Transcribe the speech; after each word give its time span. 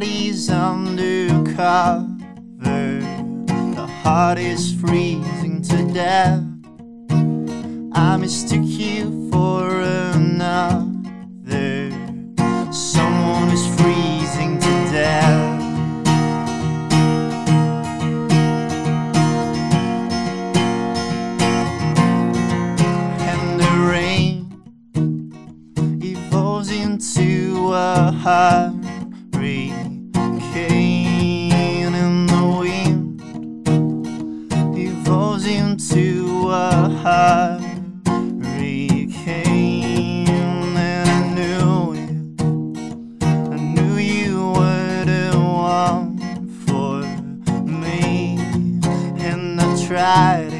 bodies 0.00 0.48
undercover. 0.48 2.08
The 3.76 3.86
heart 4.02 4.38
is 4.38 4.72
freezing 4.80 5.60
to 5.60 5.92
death. 5.92 6.42
I 7.92 8.16
mistook 8.16 8.64
you 8.64 9.28
for 9.30 9.82
another. 9.82 11.90
Someone 12.72 13.50
is 13.50 13.66
freezing 13.76 14.58
to 14.58 14.70
death. 14.90 15.60
And 23.28 23.60
the 23.60 23.70
rain 23.92 24.48
evolves 26.02 26.70
into 26.70 27.74
a 27.74 28.12
hurricane, 28.12 28.79
a 37.04 37.58
hurricane. 38.06 39.08
And 40.28 40.76
I 40.76 41.34
knew 41.34 41.92
it, 41.94 42.10
I 43.22 43.56
knew 43.56 43.96
you 43.96 44.52
were 44.52 45.04
the 45.04 45.38
one 45.38 46.18
for 46.66 47.02
me, 47.64 48.38
and 49.18 49.60
I 49.60 49.86
tried 49.86 50.59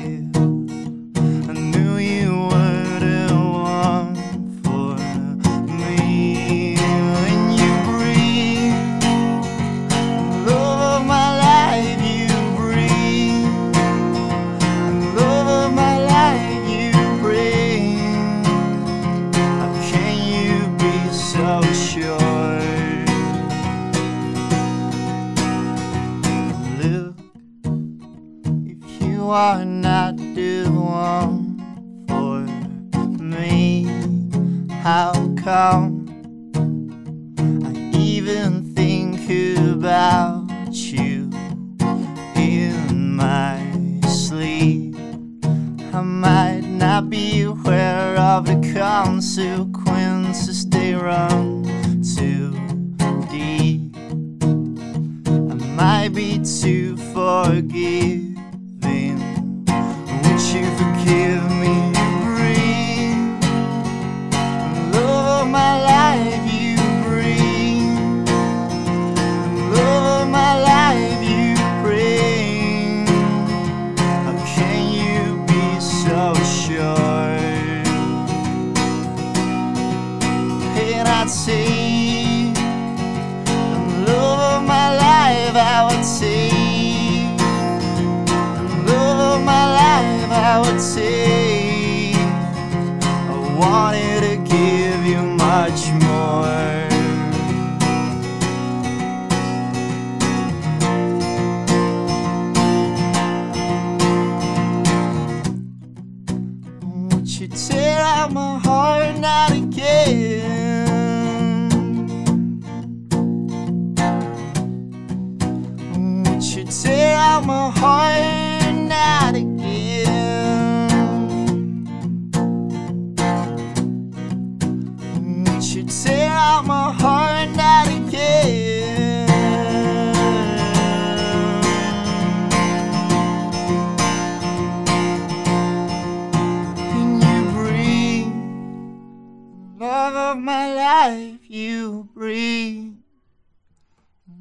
Love 140.31 140.39
of 140.39 140.45
my 140.45 140.75
life, 140.75 141.41
you 141.49 142.09
breathe. 142.15 142.95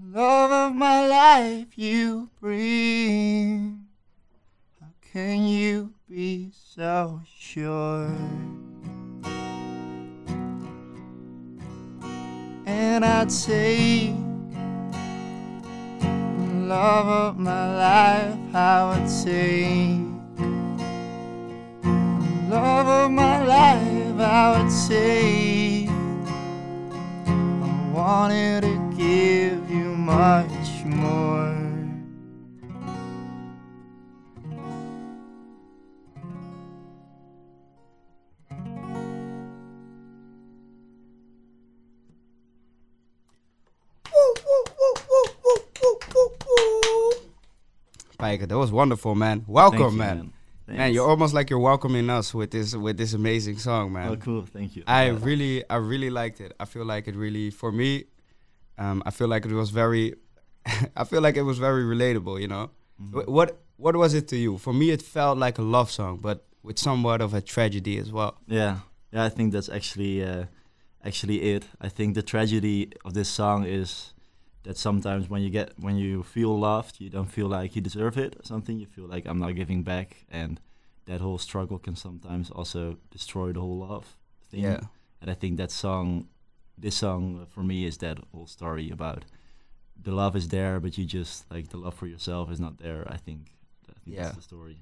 Love 0.05 0.51
of 0.51 0.75
my 0.75 1.07
life, 1.07 1.65
you 1.77 2.29
breathe. 2.39 3.73
How 4.79 4.91
can 5.11 5.47
you 5.47 5.91
be 6.07 6.51
so 6.53 7.21
sure? 7.35 8.15
And 12.67 13.03
I'd 13.03 13.31
say, 13.31 14.13
love 16.67 17.07
of 17.07 17.39
my 17.39 17.75
life, 17.75 18.55
I 18.55 18.95
would 18.95 19.09
say. 19.09 20.08
Love 22.49 22.87
of 22.87 23.11
my 23.11 23.45
life, 23.45 24.19
I 24.19 24.59
would 24.63 24.71
say. 24.71 25.87
I 27.27 27.91
wanted 27.93 28.61
to 28.61 28.93
give 28.97 29.69
you 29.69 29.95
much 29.95 30.83
more. 30.83 31.55
Spijker, 48.17 48.47
that 48.47 48.57
was 48.57 48.71
wonderful, 48.71 49.15
man. 49.15 49.45
Welcome, 49.47 49.79
Thank 49.79 49.91
you, 49.93 49.97
man. 49.97 50.17
man. 50.17 50.33
Man, 50.77 50.93
you're 50.93 51.07
almost 51.09 51.33
like 51.33 51.49
you're 51.49 51.59
welcoming 51.59 52.09
us 52.09 52.33
with 52.33 52.51
this 52.51 52.75
with 52.75 52.97
this 52.97 53.13
amazing 53.13 53.57
song, 53.57 53.91
man. 53.93 54.09
Oh, 54.09 54.15
cool. 54.17 54.45
Thank 54.45 54.75
you. 54.75 54.83
I 54.87 55.09
Uh, 55.09 55.13
really, 55.15 55.63
I 55.69 55.75
really 55.77 56.09
liked 56.09 56.39
it. 56.41 56.53
I 56.59 56.65
feel 56.65 56.85
like 56.85 57.07
it 57.07 57.15
really, 57.15 57.49
for 57.49 57.71
me, 57.71 58.05
um, 58.77 59.01
I 59.05 59.11
feel 59.11 59.27
like 59.27 59.45
it 59.45 59.51
was 59.53 59.69
very, 59.71 60.15
I 60.95 61.03
feel 61.03 61.21
like 61.21 61.37
it 61.37 61.43
was 61.43 61.57
very 61.59 61.83
relatable. 61.83 62.39
You 62.41 62.47
know, 62.47 62.69
mhm. 63.01 63.27
What 63.27 63.61
what 63.77 63.95
was 63.95 64.13
it 64.13 64.27
to 64.29 64.35
you? 64.37 64.57
For 64.57 64.73
me, 64.73 64.89
it 64.91 65.01
felt 65.01 65.37
like 65.37 65.57
a 65.57 65.61
love 65.63 65.89
song, 65.91 66.17
but 66.21 66.45
with 66.63 66.77
somewhat 66.77 67.21
of 67.21 67.33
a 67.33 67.41
tragedy 67.41 67.97
as 67.97 68.11
well. 68.11 68.35
Yeah, 68.47 68.79
yeah. 69.13 69.23
I 69.25 69.29
think 69.29 69.53
that's 69.53 69.69
actually 69.69 70.23
uh, 70.23 70.45
actually 71.03 71.37
it. 71.53 71.63
I 71.81 71.89
think 71.89 72.15
the 72.15 72.21
tragedy 72.23 72.91
of 73.05 73.13
this 73.13 73.29
song 73.29 73.65
is 73.65 74.13
that 74.63 74.77
sometimes 74.77 75.29
when 75.29 75.41
you 75.41 75.49
get 75.49 75.73
when 75.79 75.95
you 75.95 76.23
feel 76.23 76.57
loved, 76.59 76.99
you 77.01 77.09
don't 77.09 77.31
feel 77.31 77.47
like 77.47 77.75
you 77.75 77.81
deserve 77.81 78.17
it 78.17 78.35
or 78.39 78.43
something. 78.43 78.77
You 78.79 78.85
feel 78.87 79.05
like 79.07 79.25
I'm 79.25 79.39
not 79.39 79.55
giving 79.55 79.83
back, 79.83 80.25
and 80.29 80.59
that 81.05 81.21
whole 81.21 81.37
struggle 81.37 81.79
can 81.79 81.95
sometimes 81.95 82.51
also 82.51 82.97
destroy 83.11 83.51
the 83.53 83.61
whole 83.61 83.79
love 83.79 84.17
thing. 84.51 84.61
Yeah, 84.63 84.81
And 85.21 85.31
I 85.31 85.33
think 85.33 85.57
that 85.57 85.71
song, 85.71 86.27
this 86.77 86.95
song 86.97 87.47
for 87.49 87.63
me 87.63 87.85
is 87.85 87.97
that 87.97 88.17
whole 88.33 88.47
story 88.47 88.89
about 88.91 89.25
the 90.01 90.11
love 90.11 90.35
is 90.35 90.47
there, 90.49 90.79
but 90.79 90.97
you 90.97 91.05
just 91.05 91.49
like 91.51 91.69
the 91.69 91.77
love 91.77 91.93
for 91.95 92.07
yourself 92.07 92.51
is 92.51 92.59
not 92.59 92.77
there. 92.77 93.05
I 93.09 93.17
think. 93.17 93.51
I 93.89 93.93
think 94.03 94.15
Yeah. 94.17 94.23
that's 94.25 94.35
the 94.37 94.41
story. 94.43 94.77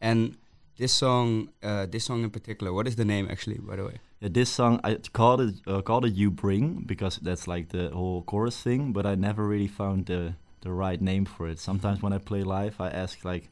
and 0.00 0.36
this 0.76 0.92
song, 0.92 1.50
uh, 1.62 1.86
this 1.86 2.04
song 2.04 2.24
in 2.24 2.30
particular, 2.30 2.72
what 2.72 2.86
is 2.86 2.96
the 2.96 3.04
name 3.04 3.28
actually, 3.30 3.58
by 3.58 3.76
the 3.76 3.84
way? 3.84 4.00
Yeah, 4.20 4.28
this 4.32 4.50
song 4.50 4.80
I 4.82 4.96
called 5.12 5.40
it 5.40 5.54
uh, 5.66 5.82
called 5.82 6.04
it 6.04 6.14
"You 6.14 6.30
Bring" 6.30 6.84
because 6.86 7.16
that's 7.16 7.46
like 7.46 7.68
the 7.68 7.90
whole 7.90 8.22
chorus 8.22 8.60
thing. 8.60 8.92
But 8.92 9.06
I 9.06 9.14
never 9.14 9.46
really 9.46 9.68
found 9.68 10.06
the 10.06 10.34
the 10.62 10.72
right 10.72 11.00
name 11.00 11.24
for 11.26 11.48
it. 11.48 11.58
Sometimes 11.58 12.02
when 12.02 12.12
I 12.12 12.18
play 12.18 12.42
live, 12.42 12.80
I 12.80 12.88
ask 12.88 13.24
like, 13.24 13.50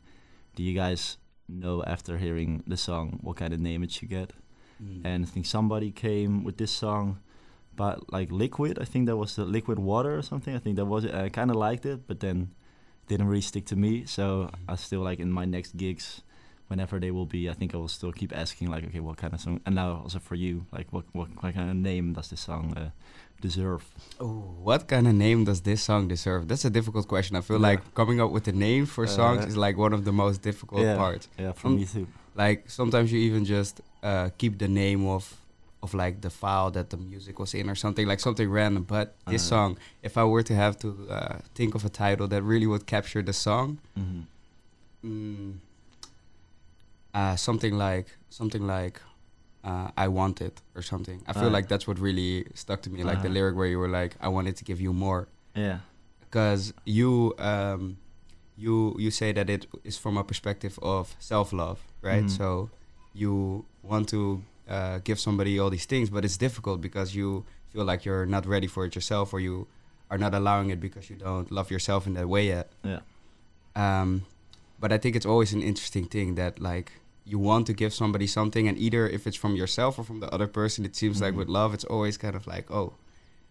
"Do 0.56 0.62
you 0.62 0.74
guys 0.74 1.18
know 1.48 1.82
after 1.84 2.18
hearing 2.18 2.62
the 2.66 2.76
song 2.76 3.18
what 3.22 3.36
kind 3.36 3.54
of 3.54 3.60
name 3.60 3.82
it 3.82 3.92
should 3.92 4.08
get?" 4.08 4.32
Mm. 4.82 5.02
And 5.04 5.24
I 5.24 5.28
think 5.28 5.46
somebody 5.46 5.92
came 5.92 6.42
with 6.42 6.56
this 6.56 6.72
song, 6.72 7.20
but 7.76 8.12
like 8.12 8.32
liquid. 8.32 8.78
I 8.80 8.84
think 8.84 9.06
that 9.06 9.16
was 9.16 9.36
the 9.36 9.44
liquid 9.44 9.78
water 9.78 10.16
or 10.16 10.22
something. 10.22 10.56
I 10.56 10.58
think 10.58 10.76
that 10.76 10.86
was 10.86 11.04
it. 11.04 11.14
I 11.14 11.28
kind 11.28 11.50
of 11.50 11.56
liked 11.56 11.86
it, 11.86 12.06
but 12.08 12.20
then 12.20 12.54
didn't 13.06 13.28
really 13.28 13.42
stick 13.42 13.66
to 13.66 13.76
me. 13.76 14.04
So 14.06 14.50
I 14.68 14.76
still 14.76 15.02
like 15.02 15.20
in 15.20 15.30
my 15.30 15.44
next 15.44 15.76
gigs 15.76 16.22
whenever 16.72 16.96
they 17.04 17.12
will 17.16 17.30
be, 17.36 17.42
I 17.52 17.54
think 17.58 17.70
I 17.74 17.78
will 17.82 17.94
still 17.98 18.12
keep 18.20 18.32
asking 18.42 18.66
like, 18.74 18.84
okay, 18.88 19.02
what 19.08 19.16
kind 19.22 19.32
of 19.34 19.40
song? 19.44 19.56
And 19.66 19.74
now 19.82 19.88
also 20.04 20.18
for 20.28 20.36
you, 20.44 20.54
like, 20.76 20.88
what 20.94 21.04
what, 21.18 21.28
what 21.40 21.52
kind 21.58 21.68
of 21.74 21.76
name 21.90 22.06
does 22.16 22.28
this 22.32 22.42
song 22.50 22.64
uh, 22.82 22.90
deserve? 23.46 23.82
Oh, 24.24 24.42
what 24.68 24.82
kind 24.92 25.06
of 25.10 25.14
name 25.26 25.40
does 25.50 25.60
this 25.68 25.80
song 25.88 26.02
deserve? 26.14 26.42
That's 26.48 26.64
a 26.70 26.74
difficult 26.78 27.06
question. 27.14 27.32
I 27.40 27.42
feel 27.48 27.60
Yeah. 27.60 27.70
like 27.70 27.80
coming 28.00 28.18
up 28.24 28.30
with 28.36 28.46
a 28.54 28.56
name 28.68 28.84
for 28.94 29.04
songs 29.20 29.40
Uh, 29.44 29.50
is 29.50 29.56
like 29.66 29.76
one 29.86 29.94
of 29.98 30.02
the 30.08 30.12
most 30.24 30.38
difficult 30.48 30.82
yeah, 30.86 30.96
parts. 31.02 31.24
yeah, 31.42 31.52
for 31.60 31.68
Um, 31.68 31.76
me 31.76 31.84
too. 31.94 32.06
Like 32.42 32.58
sometimes 32.78 33.06
you 33.12 33.20
even 33.28 33.42
just 33.56 33.74
uh, 34.10 34.26
keep 34.40 34.52
the 34.64 34.68
name 34.82 35.02
of 35.16 35.22
of 35.84 35.94
like 36.04 36.16
the 36.26 36.30
file 36.42 36.70
that 36.76 36.86
the 36.92 36.96
music 36.96 37.34
was 37.42 37.52
in 37.54 37.68
or 37.72 37.76
something 37.84 38.06
like 38.10 38.20
something 38.26 38.48
random. 38.60 38.82
But 38.96 39.06
this 39.32 39.42
Uh. 39.44 39.48
song, 39.52 39.70
if 40.08 40.12
I 40.16 40.24
were 40.32 40.44
to 40.50 40.54
have 40.54 40.74
to 40.84 40.88
uh, 41.18 41.36
think 41.58 41.74
of 41.78 41.82
a 41.84 41.92
title 42.04 42.26
that 42.32 42.42
really 42.52 42.66
would 42.72 42.84
capture 42.94 43.22
the 43.30 43.32
song, 43.32 43.68
hmm 43.96 44.22
mm, 45.04 45.52
uh, 47.14 47.36
something 47.36 47.76
like 47.78 48.06
something 48.30 48.66
like 48.66 49.00
uh, 49.64 49.90
I 49.96 50.08
want 50.08 50.40
it 50.40 50.60
or 50.74 50.82
something. 50.82 51.22
I 51.26 51.32
feel 51.32 51.50
like 51.50 51.68
that's 51.68 51.86
what 51.86 51.98
really 51.98 52.46
stuck 52.54 52.82
to 52.82 52.90
me, 52.90 53.04
like 53.04 53.22
the 53.22 53.28
Ah. 53.28 53.32
lyric 53.32 53.54
where 53.56 53.66
you 53.68 53.78
were 53.78 53.88
like, 54.02 54.16
"I 54.20 54.28
wanted 54.28 54.56
to 54.56 54.64
give 54.64 54.80
you 54.80 54.92
more," 54.92 55.28
Yeah, 55.54 55.78
because 56.20 56.72
you 56.84 57.34
um, 57.38 57.96
you 58.56 58.96
you 58.98 59.10
say 59.10 59.32
that 59.32 59.48
it 59.48 59.66
is 59.84 59.96
from 59.98 60.16
a 60.16 60.24
perspective 60.24 60.78
of 60.82 61.14
self 61.20 61.52
love, 61.52 61.78
right? 62.02 62.24
Mhm. 62.24 62.30
So 62.36 62.70
you 63.14 63.64
want 63.82 64.08
to 64.08 64.42
uh, 64.68 64.98
give 65.04 65.18
somebody 65.20 65.58
all 65.60 65.70
these 65.70 65.86
things, 65.86 66.10
but 66.10 66.24
it's 66.24 66.36
difficult 66.38 66.80
because 66.80 67.14
you 67.14 67.44
feel 67.72 67.84
like 67.84 68.04
you're 68.04 68.26
not 68.26 68.46
ready 68.46 68.66
for 68.66 68.84
it 68.86 68.94
yourself, 68.94 69.32
or 69.34 69.40
you 69.40 69.66
are 70.10 70.18
not 70.18 70.34
allowing 70.34 70.70
it 70.70 70.80
because 70.80 71.08
you 71.10 71.16
don't 71.16 71.50
love 71.50 71.70
yourself 71.70 72.06
in 72.06 72.14
that 72.14 72.28
way 72.28 72.46
yet. 72.46 72.68
yeah, 72.84 73.00
Um, 73.74 74.24
but 74.80 74.92
I 74.92 74.98
think 74.98 75.16
it's 75.16 75.26
always 75.26 75.52
an 75.52 75.62
interesting 75.62 76.06
thing 76.06 76.34
that 76.34 76.58
like 76.60 76.92
you 77.24 77.38
want 77.38 77.66
to 77.66 77.72
give 77.72 77.92
somebody 77.94 78.26
something, 78.26 78.66
and 78.68 78.76
either 78.78 79.06
if 79.08 79.26
it's 79.26 79.36
from 79.36 79.54
yourself 79.54 79.98
or 79.98 80.04
from 80.04 80.20
the 80.20 80.28
other 80.34 80.46
person, 80.48 80.84
it 80.84 80.96
seems 80.96 81.20
like 81.20 81.34
Mhm. 81.34 81.38
with 81.38 81.48
love, 81.48 81.72
it's 81.74 81.84
always 81.84 82.16
kind 82.18 82.34
of 82.34 82.46
like, 82.46 82.70
oh, 82.70 82.94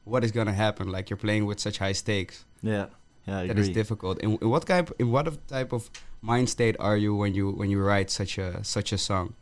what 0.03 0.23
is 0.23 0.31
gonna 0.31 0.53
happen? 0.53 0.91
Like 0.91 1.09
you're 1.09 1.17
playing 1.27 1.45
with 1.45 1.59
such 1.59 1.77
high 1.77 1.93
stakes 1.93 2.43
yeah, 2.63 2.87
yeah. 3.27 3.39
I 3.39 3.47
that 3.47 3.57
is 3.59 3.67
agree. 3.67 3.73
difficult. 3.81 4.19
In, 4.19 4.37
in 4.41 4.49
what 4.49 4.65
type, 4.65 4.91
in 4.99 5.11
what 5.11 5.25
type 5.47 5.71
of 5.73 5.89
mind 6.21 6.49
state 6.49 6.75
are 6.79 6.97
you 6.97 7.15
when 7.15 7.33
you 7.33 7.51
when 7.51 7.69
you 7.69 7.79
write 7.81 8.09
such 8.11 8.37
a 8.37 8.63
such 8.63 8.91
a 8.93 8.97
song, 8.97 9.33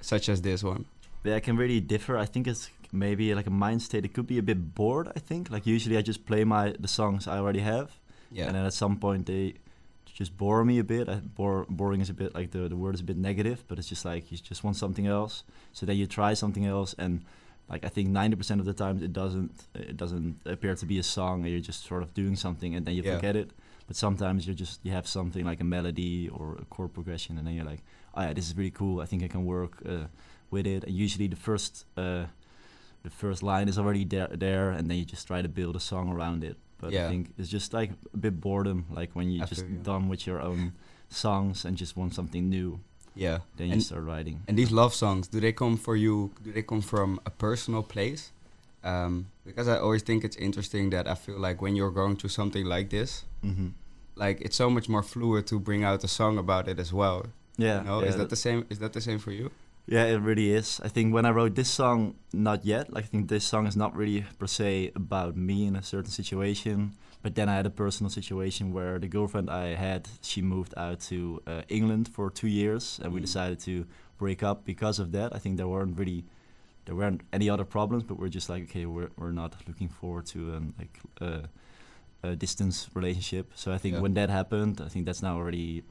such 0.00 0.28
as 0.28 0.42
this 0.42 0.62
one? 0.62 0.84
Yeah, 1.24 1.36
it 1.36 1.42
can 1.44 1.56
really 1.56 1.80
differ. 1.80 2.16
I 2.18 2.26
think 2.26 2.46
it's 2.46 2.70
maybe 2.92 3.34
like 3.34 3.46
a 3.46 3.50
mind 3.50 3.80
state. 3.82 4.04
It 4.04 4.12
could 4.14 4.26
be 4.26 4.38
a 4.38 4.42
bit 4.42 4.74
bored. 4.74 5.08
I 5.16 5.20
think 5.28 5.50
like 5.50 5.66
usually 5.66 5.96
I 5.96 6.02
just 6.02 6.24
play 6.26 6.44
my 6.44 6.74
the 6.78 6.88
songs 6.88 7.26
I 7.26 7.38
already 7.38 7.60
have, 7.60 7.86
Yeah, 8.30 8.46
and 8.46 8.54
then 8.56 8.64
at 8.66 8.74
some 8.74 8.96
point 8.98 9.26
they 9.26 9.54
just 10.14 10.36
bore 10.36 10.64
me 10.64 10.78
a 10.78 10.84
bit. 10.84 11.08
I, 11.08 11.16
bore, 11.16 11.66
boring 11.68 12.00
is 12.00 12.10
a 12.10 12.14
bit 12.14 12.34
like 12.34 12.50
the 12.50 12.68
the 12.68 12.76
word 12.76 12.94
is 12.94 13.00
a 13.00 13.04
bit 13.04 13.16
negative, 13.16 13.64
but 13.68 13.78
it's 13.78 13.88
just 13.88 14.04
like 14.04 14.30
you 14.30 14.38
just 14.38 14.62
want 14.64 14.76
something 14.76 15.06
else. 15.06 15.44
So 15.72 15.86
then 15.86 15.96
you 15.96 16.06
try 16.06 16.34
something 16.34 16.66
else, 16.66 16.94
and 16.98 17.24
like 17.68 17.84
I 17.84 17.88
think 17.88 18.08
ninety 18.08 18.36
percent 18.36 18.60
of 18.60 18.66
the 18.66 18.74
times 18.74 19.02
it 19.02 19.12
doesn't 19.12 19.50
it 19.74 19.96
doesn't 19.96 20.40
appear 20.44 20.74
to 20.74 20.86
be 20.86 20.98
a 20.98 21.02
song, 21.02 21.42
and 21.42 21.50
you're 21.50 21.60
just 21.60 21.84
sort 21.86 22.02
of 22.02 22.12
doing 22.14 22.36
something, 22.36 22.74
and 22.74 22.84
then 22.86 22.94
you 22.94 23.02
Yeah. 23.02 23.16
forget 23.16 23.36
it. 23.36 23.50
But 23.86 23.96
sometimes 23.96 24.46
you 24.46 24.54
just 24.54 24.80
you 24.84 24.92
have 24.92 25.06
something 25.06 25.44
like 25.44 25.60
a 25.60 25.64
melody 25.64 26.28
or 26.28 26.56
a 26.60 26.64
chord 26.66 26.92
progression, 26.92 27.38
and 27.38 27.46
then 27.46 27.54
you're 27.54 27.70
like, 27.70 27.82
oh 28.14 28.22
yeah, 28.22 28.32
this 28.34 28.46
is 28.48 28.56
really 28.56 28.70
cool. 28.70 29.00
I 29.00 29.06
think 29.06 29.22
I 29.22 29.28
can 29.28 29.44
work 29.44 29.82
uh, 29.86 30.06
with 30.50 30.66
it. 30.66 30.84
And 30.84 30.92
usually 30.94 31.28
the 31.28 31.36
first 31.36 31.86
uh, 31.96 32.26
the 33.02 33.10
first 33.10 33.42
line 33.42 33.68
is 33.68 33.78
already 33.78 34.04
there, 34.04 34.28
there, 34.28 34.70
and 34.70 34.88
then 34.88 34.98
you 34.98 35.04
just 35.04 35.26
try 35.26 35.42
to 35.42 35.48
build 35.48 35.74
a 35.76 35.80
song 35.80 36.08
around 36.12 36.44
it. 36.44 36.56
But 36.82 36.90
Yeah. 36.92 37.06
I 37.06 37.10
think 37.12 37.24
it's 37.38 37.52
just 37.58 37.72
like 37.72 37.90
a 38.12 38.20
bit 38.24 38.40
boredom, 38.40 38.84
like 38.98 39.10
when 39.16 39.30
you're 39.30 39.44
I 39.44 39.48
just 39.54 39.64
you. 39.66 39.78
done 39.92 40.04
with 40.10 40.26
your 40.26 40.40
own 40.48 40.72
songs 41.08 41.64
and 41.64 41.78
just 41.78 41.96
want 41.96 42.12
something 42.14 42.44
new, 42.50 42.80
yeah. 43.14 43.38
then 43.56 43.68
you 43.74 43.80
start 43.80 44.02
writing. 44.04 44.36
And 44.48 44.58
these 44.58 44.72
love 44.72 44.92
songs, 44.92 45.28
do 45.28 45.38
they 45.40 45.52
come 45.52 45.76
for 45.76 45.94
you? 45.96 46.30
Do 46.44 46.50
they 46.52 46.62
come 46.62 46.82
from 46.82 47.20
a 47.24 47.30
personal 47.30 47.82
place? 47.94 48.32
Um, 48.84 49.26
because 49.46 49.68
I 49.68 49.78
always 49.78 50.02
think 50.02 50.24
it's 50.24 50.36
interesting 50.36 50.90
that 50.90 51.06
I 51.06 51.14
feel 51.14 51.38
like 51.38 51.62
when 51.62 51.76
you're 51.76 51.92
going 52.02 52.16
through 52.16 52.30
something 52.30 52.66
like 52.66 52.88
this, 52.90 53.24
hmm 53.42 53.68
like 54.14 54.42
it's 54.46 54.56
so 54.56 54.68
much 54.68 54.88
more 54.90 55.02
fluid 55.02 55.46
to 55.46 55.58
bring 55.58 55.84
out 55.84 56.04
a 56.04 56.08
song 56.08 56.36
about 56.38 56.68
it 56.68 56.78
as 56.78 56.92
well. 56.92 57.20
Yeah, 57.56 57.78
You 57.78 57.84
know? 57.88 58.00
yeah, 58.02 58.08
is 58.10 58.16
that 58.16 58.28
the 58.28 58.36
same? 58.36 58.66
Is 58.68 58.78
that 58.78 58.92
the 58.92 59.00
same 59.00 59.18
for 59.18 59.32
you? 59.32 59.50
Yeah, 59.86 60.04
it 60.04 60.20
really 60.20 60.52
is. 60.52 60.80
I 60.84 60.88
think 60.88 61.12
when 61.12 61.26
I 61.26 61.30
wrote 61.30 61.54
this 61.54 61.68
song, 61.68 62.14
not 62.32 62.64
yet. 62.64 62.92
Like 62.92 63.04
I 63.04 63.08
think 63.08 63.28
this 63.28 63.44
song 63.44 63.66
is 63.66 63.76
not 63.76 63.96
really 63.96 64.24
per 64.38 64.46
se 64.46 64.92
about 64.94 65.36
me 65.36 65.66
in 65.66 65.76
a 65.76 65.82
certain 65.82 66.10
situation. 66.10 66.92
But 67.22 67.34
then 67.36 67.48
I 67.48 67.54
had 67.54 67.66
a 67.66 67.70
personal 67.70 68.10
situation 68.10 68.72
where 68.72 68.98
the 68.98 69.06
girlfriend 69.06 69.48
I 69.48 69.74
had, 69.74 70.08
she 70.22 70.42
moved 70.42 70.74
out 70.76 71.00
to 71.10 71.40
uh, 71.46 71.62
England 71.68 72.08
for 72.08 72.30
two 72.30 72.48
years, 72.48 72.98
and 73.02 73.12
we 73.12 73.20
Mm. 73.20 73.24
decided 73.26 73.60
to 73.60 73.86
break 74.18 74.42
up 74.42 74.64
because 74.64 74.98
of 75.02 75.12
that. 75.12 75.32
I 75.34 75.38
think 75.38 75.56
there 75.56 75.68
weren't 75.68 75.96
really, 75.98 76.24
there 76.84 76.96
weren't 76.96 77.20
any 77.32 77.48
other 77.48 77.64
problems, 77.64 78.02
but 78.02 78.18
we're 78.18 78.28
just 78.34 78.48
like, 78.48 78.64
okay, 78.64 78.86
we're 78.86 79.10
we're 79.16 79.30
not 79.32 79.54
looking 79.68 79.88
forward 79.88 80.26
to 80.26 80.38
um, 80.56 80.74
like 80.78 80.98
uh, 81.20 81.46
a 82.24 82.34
distance 82.34 82.88
relationship. 82.94 83.52
So 83.54 83.70
I 83.72 83.78
think 83.78 83.94
Yeah. 83.94 84.02
when 84.02 84.14
that 84.14 84.28
happened, 84.30 84.80
I 84.80 84.88
think 84.88 85.06
that's 85.06 85.22
now 85.22 85.36
already 85.36 85.82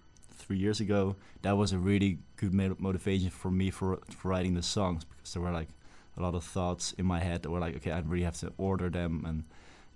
three 0.51 0.59
years 0.59 0.81
ago. 0.81 1.15
That 1.43 1.55
was 1.55 1.71
a 1.71 1.77
really 1.77 2.17
good 2.35 2.53
mo- 2.53 2.75
motivation 2.77 3.29
for 3.29 3.49
me 3.49 3.71
for 3.71 3.99
for 4.09 4.27
writing 4.27 4.53
the 4.53 4.61
songs 4.61 5.05
because 5.05 5.33
there 5.33 5.41
were 5.41 5.51
like 5.51 5.69
a 6.17 6.21
lot 6.21 6.35
of 6.35 6.43
thoughts 6.43 6.93
in 6.97 7.05
my 7.05 7.19
head 7.19 7.43
that 7.43 7.49
were 7.49 7.59
like, 7.59 7.77
okay, 7.77 7.91
I 7.91 7.99
really 7.99 8.25
have 8.25 8.37
to 8.39 8.51
order 8.57 8.89
them 8.89 9.23
and. 9.25 9.43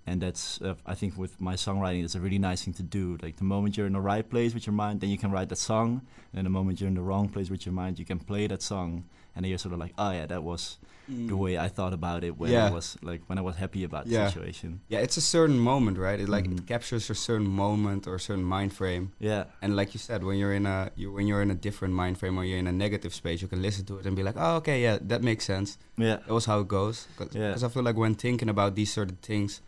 And 0.08 0.22
that's, 0.22 0.60
uh, 0.62 0.74
I 0.86 0.94
think, 0.94 1.16
with 1.18 1.40
my 1.40 1.54
songwriting, 1.54 2.04
it's 2.04 2.14
a 2.14 2.20
really 2.20 2.38
nice 2.38 2.62
thing 2.64 2.74
to 2.74 2.82
do. 2.82 3.18
Like 3.22 3.36
the 3.36 3.44
moment 3.44 3.76
you're 3.76 3.88
in 3.88 3.94
the 3.94 4.00
right 4.00 4.28
place 4.28 4.54
with 4.54 4.66
your 4.66 4.72
mind, 4.74 5.00
then 5.00 5.10
you 5.10 5.18
can 5.18 5.30
write 5.32 5.48
that 5.48 5.56
song. 5.58 6.02
And 6.32 6.46
the 6.46 6.50
moment 6.50 6.80
you're 6.80 6.88
in 6.88 6.94
the 6.94 7.02
wrong 7.02 7.28
place 7.28 7.50
with 7.50 7.66
your 7.66 7.72
mind, 7.72 7.98
you 7.98 8.04
can 8.04 8.18
play 8.20 8.46
that 8.46 8.62
song. 8.62 9.04
And 9.34 9.44
then 9.44 9.50
you're 9.50 9.58
sort 9.58 9.74
of 9.74 9.80
like, 9.80 9.92
oh 9.98 10.12
yeah, 10.12 10.26
that 10.26 10.42
was 10.44 10.78
the 11.08 11.36
way 11.36 11.56
I 11.56 11.68
thought 11.68 11.92
about 11.92 12.24
it 12.24 12.36
when 12.36 12.50
Yeah. 12.50 12.66
I 12.66 12.70
was 12.70 12.96
like 13.02 13.22
when 13.28 13.38
I 13.38 13.40
was 13.42 13.56
happy 13.56 13.84
about 13.84 14.06
the 14.06 14.26
situation. 14.28 14.80
Yeah, 14.88 15.00
it's 15.00 15.16
a 15.16 15.20
certain 15.20 15.58
moment, 15.58 15.98
right? 15.98 16.18
It 16.18 16.28
like 16.28 16.46
Mhm. 16.46 16.58
it 16.58 16.66
captures 16.66 17.10
a 17.10 17.14
certain 17.14 17.46
moment 17.46 18.06
or 18.08 18.14
a 18.16 18.20
certain 18.20 18.42
mind 18.44 18.72
frame. 18.72 19.12
Yeah, 19.20 19.44
And 19.62 19.76
like 19.76 19.92
you 19.94 20.00
said, 20.00 20.24
when 20.24 20.36
you're 20.38 20.52
in 20.54 20.66
a 20.66 20.90
you 20.96 21.12
when 21.12 21.26
you're 21.28 21.42
in 21.42 21.50
a 21.50 21.54
different 21.54 21.94
mind 21.94 22.18
frame 22.18 22.36
or 22.38 22.44
you're 22.44 22.58
in 22.58 22.66
a 22.66 22.72
negative 22.72 23.12
space, 23.14 23.40
you 23.42 23.46
can 23.48 23.62
listen 23.62 23.84
to 23.86 23.98
it 23.98 24.06
and 24.06 24.16
be 24.16 24.22
like, 24.24 24.36
oh, 24.38 24.56
okay, 24.56 24.82
yeah, 24.82 24.98
that 25.00 25.22
makes 25.22 25.44
sense. 25.44 25.78
yeah, 25.96 26.16
That 26.26 26.34
was 26.34 26.46
how 26.46 26.60
it 26.60 26.68
goes. 26.68 27.06
Because 27.18 27.36
Yeah. 27.36 27.66
I 27.66 27.68
feel 27.68 27.82
like 27.84 27.96
when 27.96 28.14
thinking 28.14 28.48
about 28.48 28.74
these 28.74 28.92
sort 28.92 29.10
of 29.12 29.18
things, 29.20 29.60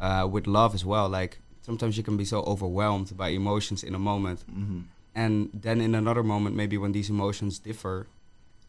uh, 0.00 0.26
with 0.30 0.46
love 0.46 0.74
as 0.74 0.84
well, 0.84 1.08
like 1.08 1.38
sometimes 1.62 1.96
you 1.96 2.02
can 2.04 2.16
be 2.16 2.24
so 2.24 2.42
overwhelmed 2.42 3.16
by 3.16 3.28
emotions 3.28 3.82
in 3.82 3.94
a 3.94 3.98
moment, 3.98 4.40
hmm 4.50 4.80
and 5.14 5.48
then 5.54 5.80
in 5.80 5.94
another 5.94 6.22
moment, 6.22 6.54
maybe 6.56 6.76
when 6.76 6.92
these 6.92 7.08
emotions 7.08 7.58
differ, 7.58 8.06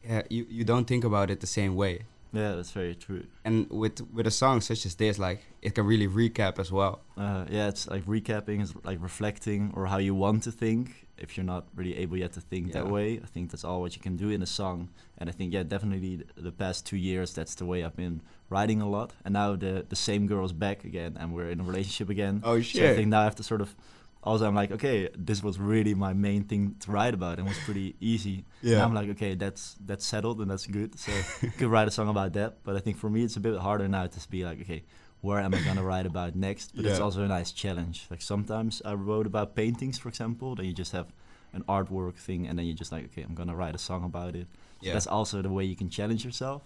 yeah, 0.08 0.22
you 0.30 0.46
you 0.50 0.64
don't 0.64 0.86
think 0.88 1.04
about 1.04 1.30
it 1.30 1.40
the 1.42 1.48
same 1.48 1.76
way. 1.76 2.06
yeah, 2.34 2.56
that's 2.56 2.72
very 2.72 2.96
true. 2.96 3.24
And 3.44 3.68
with 3.70 4.02
with 4.14 4.28
a 4.28 4.32
song 4.32 4.62
such 4.62 4.86
as 4.86 4.96
this, 4.96 5.18
like 5.20 5.40
it 5.62 5.74
can 5.76 5.86
really 5.86 6.08
recap 6.08 6.60
as 6.60 6.72
well. 6.72 7.02
Uh, 7.18 7.46
yeah, 7.50 7.68
it's 7.68 7.88
like 7.88 8.06
recapping, 8.06 8.62
is 8.62 8.74
like 8.84 9.00
reflecting 9.02 9.72
or 9.76 9.88
how 9.88 9.98
you 10.00 10.16
want 10.16 10.44
to 10.44 10.52
think. 10.52 11.07
If 11.18 11.38
you're 11.38 11.46
not 11.46 11.68
really 11.76 11.98
able 11.98 12.18
yet 12.18 12.34
to 12.34 12.42
think 12.42 12.74
that 12.74 12.88
way, 12.90 13.20
I 13.24 13.26
think 13.26 13.52
that's 13.52 13.64
all 13.64 13.82
what 13.82 13.96
you 13.96 14.02
can 14.02 14.16
do 14.18 14.30
in 14.30 14.42
a 14.42 14.46
song. 14.46 14.90
And 15.18 15.30
I 15.30 15.34
think, 15.34 15.54
yeah, 15.54 15.64
definitely 15.64 16.18
th- 16.18 16.30
the 16.36 16.52
past 16.52 16.86
two 16.86 16.98
years, 16.98 17.34
that's 17.34 17.56
the 17.56 17.66
way 17.66 17.84
I've 17.84 17.96
been 17.96 18.22
writing 18.50 18.82
a 18.82 18.90
lot. 18.90 19.14
And 19.26 19.34
now 19.34 19.56
the 19.56 19.86
the 19.88 19.96
same 19.96 20.28
girl's 20.28 20.54
back 20.54 20.84
again, 20.86 21.18
and 21.20 21.34
we're 21.34 21.50
in 21.50 21.60
a 21.60 21.64
relationship 21.64 22.10
again. 22.10 22.42
Oh 22.44 22.62
So 22.62 22.80
I 22.92 22.96
think 22.96 23.08
now 23.10 23.22
I 23.22 23.24
have 23.24 23.36
to 23.36 23.44
sort 23.44 23.62
of. 23.62 23.76
Also, 24.24 24.46
I'm 24.46 24.56
like, 24.56 24.72
okay, 24.72 25.10
this 25.16 25.42
was 25.42 25.58
really 25.58 25.94
my 25.94 26.12
main 26.12 26.44
thing 26.44 26.76
to 26.82 26.92
write 26.92 27.14
about, 27.14 27.38
and 27.40 27.48
was 27.48 27.58
pretty 27.60 27.96
easy. 28.02 28.44
Yeah. 28.62 28.74
And 28.74 28.82
I'm 28.84 28.94
like, 28.94 29.10
okay, 29.12 29.36
that's 29.36 29.78
that's 29.86 30.06
settled 30.06 30.42
and 30.42 30.52
that's 30.52 30.68
good. 30.68 31.00
So 31.00 31.12
could 31.58 31.70
write 31.70 31.88
a 31.88 31.92
song 31.92 32.10
about 32.10 32.34
that. 32.34 32.58
But 32.64 32.76
I 32.76 32.80
think 32.80 32.98
for 32.98 33.10
me, 33.10 33.24
it's 33.24 33.38
a 33.38 33.40
bit 33.40 33.58
harder 33.58 33.88
now 33.88 34.06
to 34.08 34.30
be 34.30 34.44
like, 34.44 34.60
okay, 34.62 34.84
where 35.22 35.40
am 35.40 35.54
I 35.54 35.62
gonna 35.62 35.84
write 35.84 36.06
about 36.06 36.36
next? 36.36 36.76
But 36.76 36.86
it's 36.86 37.00
also 37.00 37.24
a 37.24 37.28
nice 37.28 37.52
challenge. 37.52 38.08
Like 38.10 38.22
sometimes 38.22 38.82
I 38.86 38.94
wrote 38.94 39.26
about 39.28 39.56
paintings, 39.56 39.98
for 39.98 40.10
example. 40.10 40.56
Then 40.56 40.66
you 40.66 40.74
just 40.74 40.92
have 40.92 41.08
an 41.54 41.64
artwork 41.64 42.16
thing, 42.16 42.48
and 42.48 42.58
then 42.58 42.66
you're 42.66 42.76
just 42.76 42.92
like, 42.92 43.06
okay, 43.06 43.24
I'm 43.24 43.34
gonna 43.36 43.56
write 43.56 43.76
a 43.76 43.80
song 43.80 44.04
about 44.04 44.36
it. 44.36 44.48
So 44.82 44.88
Yeah. 44.88 44.94
that's 44.94 45.08
also 45.08 45.42
the 45.42 45.50
way 45.50 45.66
you 45.66 45.76
can 45.76 45.90
challenge 45.90 46.24
yourself. 46.26 46.62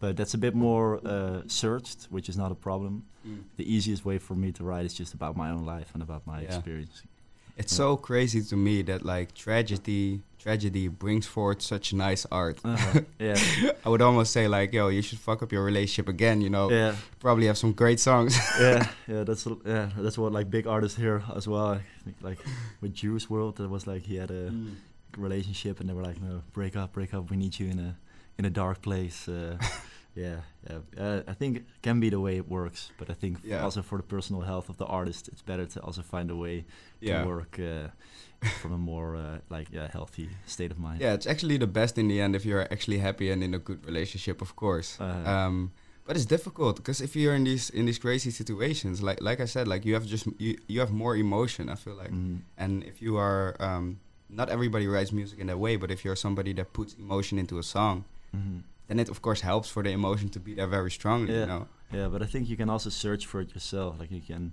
But 0.00 0.16
that's 0.16 0.34
a 0.34 0.38
bit 0.38 0.54
more 0.54 1.00
uh, 1.06 1.42
searched, 1.46 2.08
which 2.10 2.28
is 2.28 2.36
not 2.36 2.50
a 2.50 2.54
problem. 2.56 3.04
Mm. 3.26 3.44
The 3.56 3.72
easiest 3.74 4.04
way 4.04 4.18
for 4.18 4.34
me 4.34 4.50
to 4.52 4.64
write 4.64 4.84
is 4.84 4.92
just 4.92 5.14
about 5.14 5.36
my 5.36 5.50
own 5.50 5.64
life 5.64 5.90
and 5.94 6.02
about 6.02 6.26
my 6.26 6.40
Yeah. 6.42 6.46
experience. 6.56 7.02
It's 7.56 7.74
so 7.74 7.96
crazy 7.96 8.42
to 8.42 8.56
me 8.56 8.82
that 8.82 9.04
like 9.04 9.34
tragedy 9.34 10.20
tragedy 10.38 10.88
brings 10.88 11.26
forth 11.26 11.62
such 11.62 11.92
nice 11.94 12.26
art. 12.30 12.58
Uh-huh. 12.64 13.00
yeah, 13.18 13.36
I 13.84 13.88
would 13.88 14.02
almost 14.02 14.32
say 14.32 14.46
like, 14.48 14.72
yo, 14.74 14.88
you 14.88 15.02
should 15.02 15.18
fuck 15.18 15.42
up 15.42 15.52
your 15.52 15.64
relationship 15.64 16.08
again. 16.08 16.40
You 16.40 16.50
know, 16.50 16.70
yeah, 16.70 16.96
probably 17.20 17.46
have 17.46 17.56
some 17.56 17.72
great 17.72 18.00
songs. 18.00 18.36
yeah, 18.60 18.86
yeah. 19.06 19.24
That's 19.24 19.46
yeah, 19.64 19.90
that's 19.96 20.18
what 20.18 20.32
like 20.32 20.50
big 20.50 20.66
artists 20.66 20.98
here 20.98 21.22
as 21.36 21.46
well. 21.48 21.80
Think 22.04 22.16
like 22.22 22.38
with 22.80 22.92
Juice 22.92 23.26
WRLD, 23.26 23.56
that 23.56 23.68
was 23.70 23.86
like 23.86 24.02
he 24.02 24.16
had 24.16 24.30
a 24.30 24.50
Mm. 24.50 24.74
relationship, 25.16 25.78
and 25.80 25.88
they 25.88 25.94
were 25.94 26.02
like, 26.02 26.20
no, 26.20 26.42
break 26.52 26.74
up, 26.76 26.92
break 26.92 27.14
up. 27.14 27.30
We 27.30 27.36
need 27.36 27.58
you 27.60 27.68
in 27.70 27.78
a 27.78 27.96
in 28.38 28.44
a 28.44 28.50
dark 28.50 28.82
place. 28.82 29.28
Uh, 29.28 29.56
yeah, 30.14 30.40
yeah. 30.68 30.78
Uh, 31.04 31.22
I 31.26 31.34
think 31.34 31.56
it 31.56 31.64
can 31.82 32.00
be 32.00 32.10
the 32.10 32.20
way 32.20 32.36
it 32.36 32.48
works, 32.48 32.90
but 32.98 33.10
I 33.10 33.14
think 33.14 33.38
Yeah. 33.44 33.64
also 33.64 33.82
for 33.82 33.98
the 33.98 34.04
personal 34.04 34.42
health 34.42 34.68
of 34.68 34.76
the 34.76 34.86
artist, 34.86 35.28
it's 35.28 35.42
better 35.42 35.66
to 35.66 35.80
also 35.80 36.02
find 36.02 36.30
a 36.30 36.36
way 36.36 36.64
Yeah. 37.00 37.22
to 37.22 37.28
work 37.28 37.58
uh, 37.58 37.88
from 38.62 38.72
a 38.72 38.78
more 38.78 39.16
uh, 39.16 39.38
like 39.50 39.68
yeah, 39.72 39.88
healthy 39.92 40.28
state 40.46 40.70
of 40.70 40.78
mind. 40.78 41.00
Yeah, 41.00 41.14
it's 41.14 41.26
actually 41.26 41.58
the 41.58 41.66
best 41.66 41.98
in 41.98 42.08
the 42.08 42.20
end 42.20 42.34
if 42.36 42.44
you're 42.44 42.66
actually 42.72 42.98
happy 42.98 43.30
and 43.32 43.42
in 43.42 43.54
a 43.54 43.58
good 43.58 43.84
relationship, 43.86 44.40
of 44.42 44.54
course. 44.56 44.98
Uh, 45.00 45.28
um, 45.30 45.72
but 46.06 46.16
it's 46.16 46.26
difficult 46.26 46.76
because 46.76 47.00
if 47.04 47.16
you're 47.16 47.34
in 47.34 47.44
these 47.44 47.70
in 47.70 47.86
these 47.86 47.98
crazy 47.98 48.30
situations, 48.30 49.00
like 49.02 49.20
like 49.22 49.40
I 49.42 49.46
said, 49.46 49.66
like 49.66 49.84
you 49.88 49.94
have 49.94 50.06
just 50.06 50.26
you, 50.38 50.58
you 50.68 50.80
have 50.80 50.92
more 50.92 51.16
emotion. 51.16 51.68
I 51.70 51.76
feel 51.76 51.96
like, 51.96 52.12
mhm. 52.12 52.40
and 52.58 52.84
if 52.84 53.00
you 53.00 53.16
are 53.16 53.56
um, 53.58 53.98
not 54.28 54.48
everybody 54.50 54.86
writes 54.86 55.12
music 55.12 55.38
in 55.38 55.46
that 55.46 55.58
way, 55.58 55.76
but 55.76 55.90
if 55.90 56.04
you're 56.04 56.16
somebody 56.16 56.52
that 56.54 56.72
puts 56.72 56.94
emotion 56.98 57.38
into 57.38 57.58
a 57.58 57.62
song, 57.62 58.04
Mhm. 58.36 58.62
Then 58.88 58.98
it 58.98 59.08
of 59.08 59.20
course 59.22 59.40
helps 59.42 59.68
for 59.68 59.82
the 59.82 59.90
emotion 59.90 60.28
to 60.30 60.40
be 60.40 60.54
there 60.54 60.66
very 60.66 60.90
strongly. 60.90 61.34
You 61.34 61.46
know, 61.46 61.66
Yeah, 61.92 62.08
but 62.08 62.22
I 62.22 62.26
think 62.26 62.48
you 62.48 62.56
can 62.56 62.68
also 62.70 62.90
search 62.90 63.26
for 63.26 63.40
it 63.40 63.54
yourself. 63.54 63.98
Like 64.00 64.10
you 64.10 64.20
can 64.20 64.52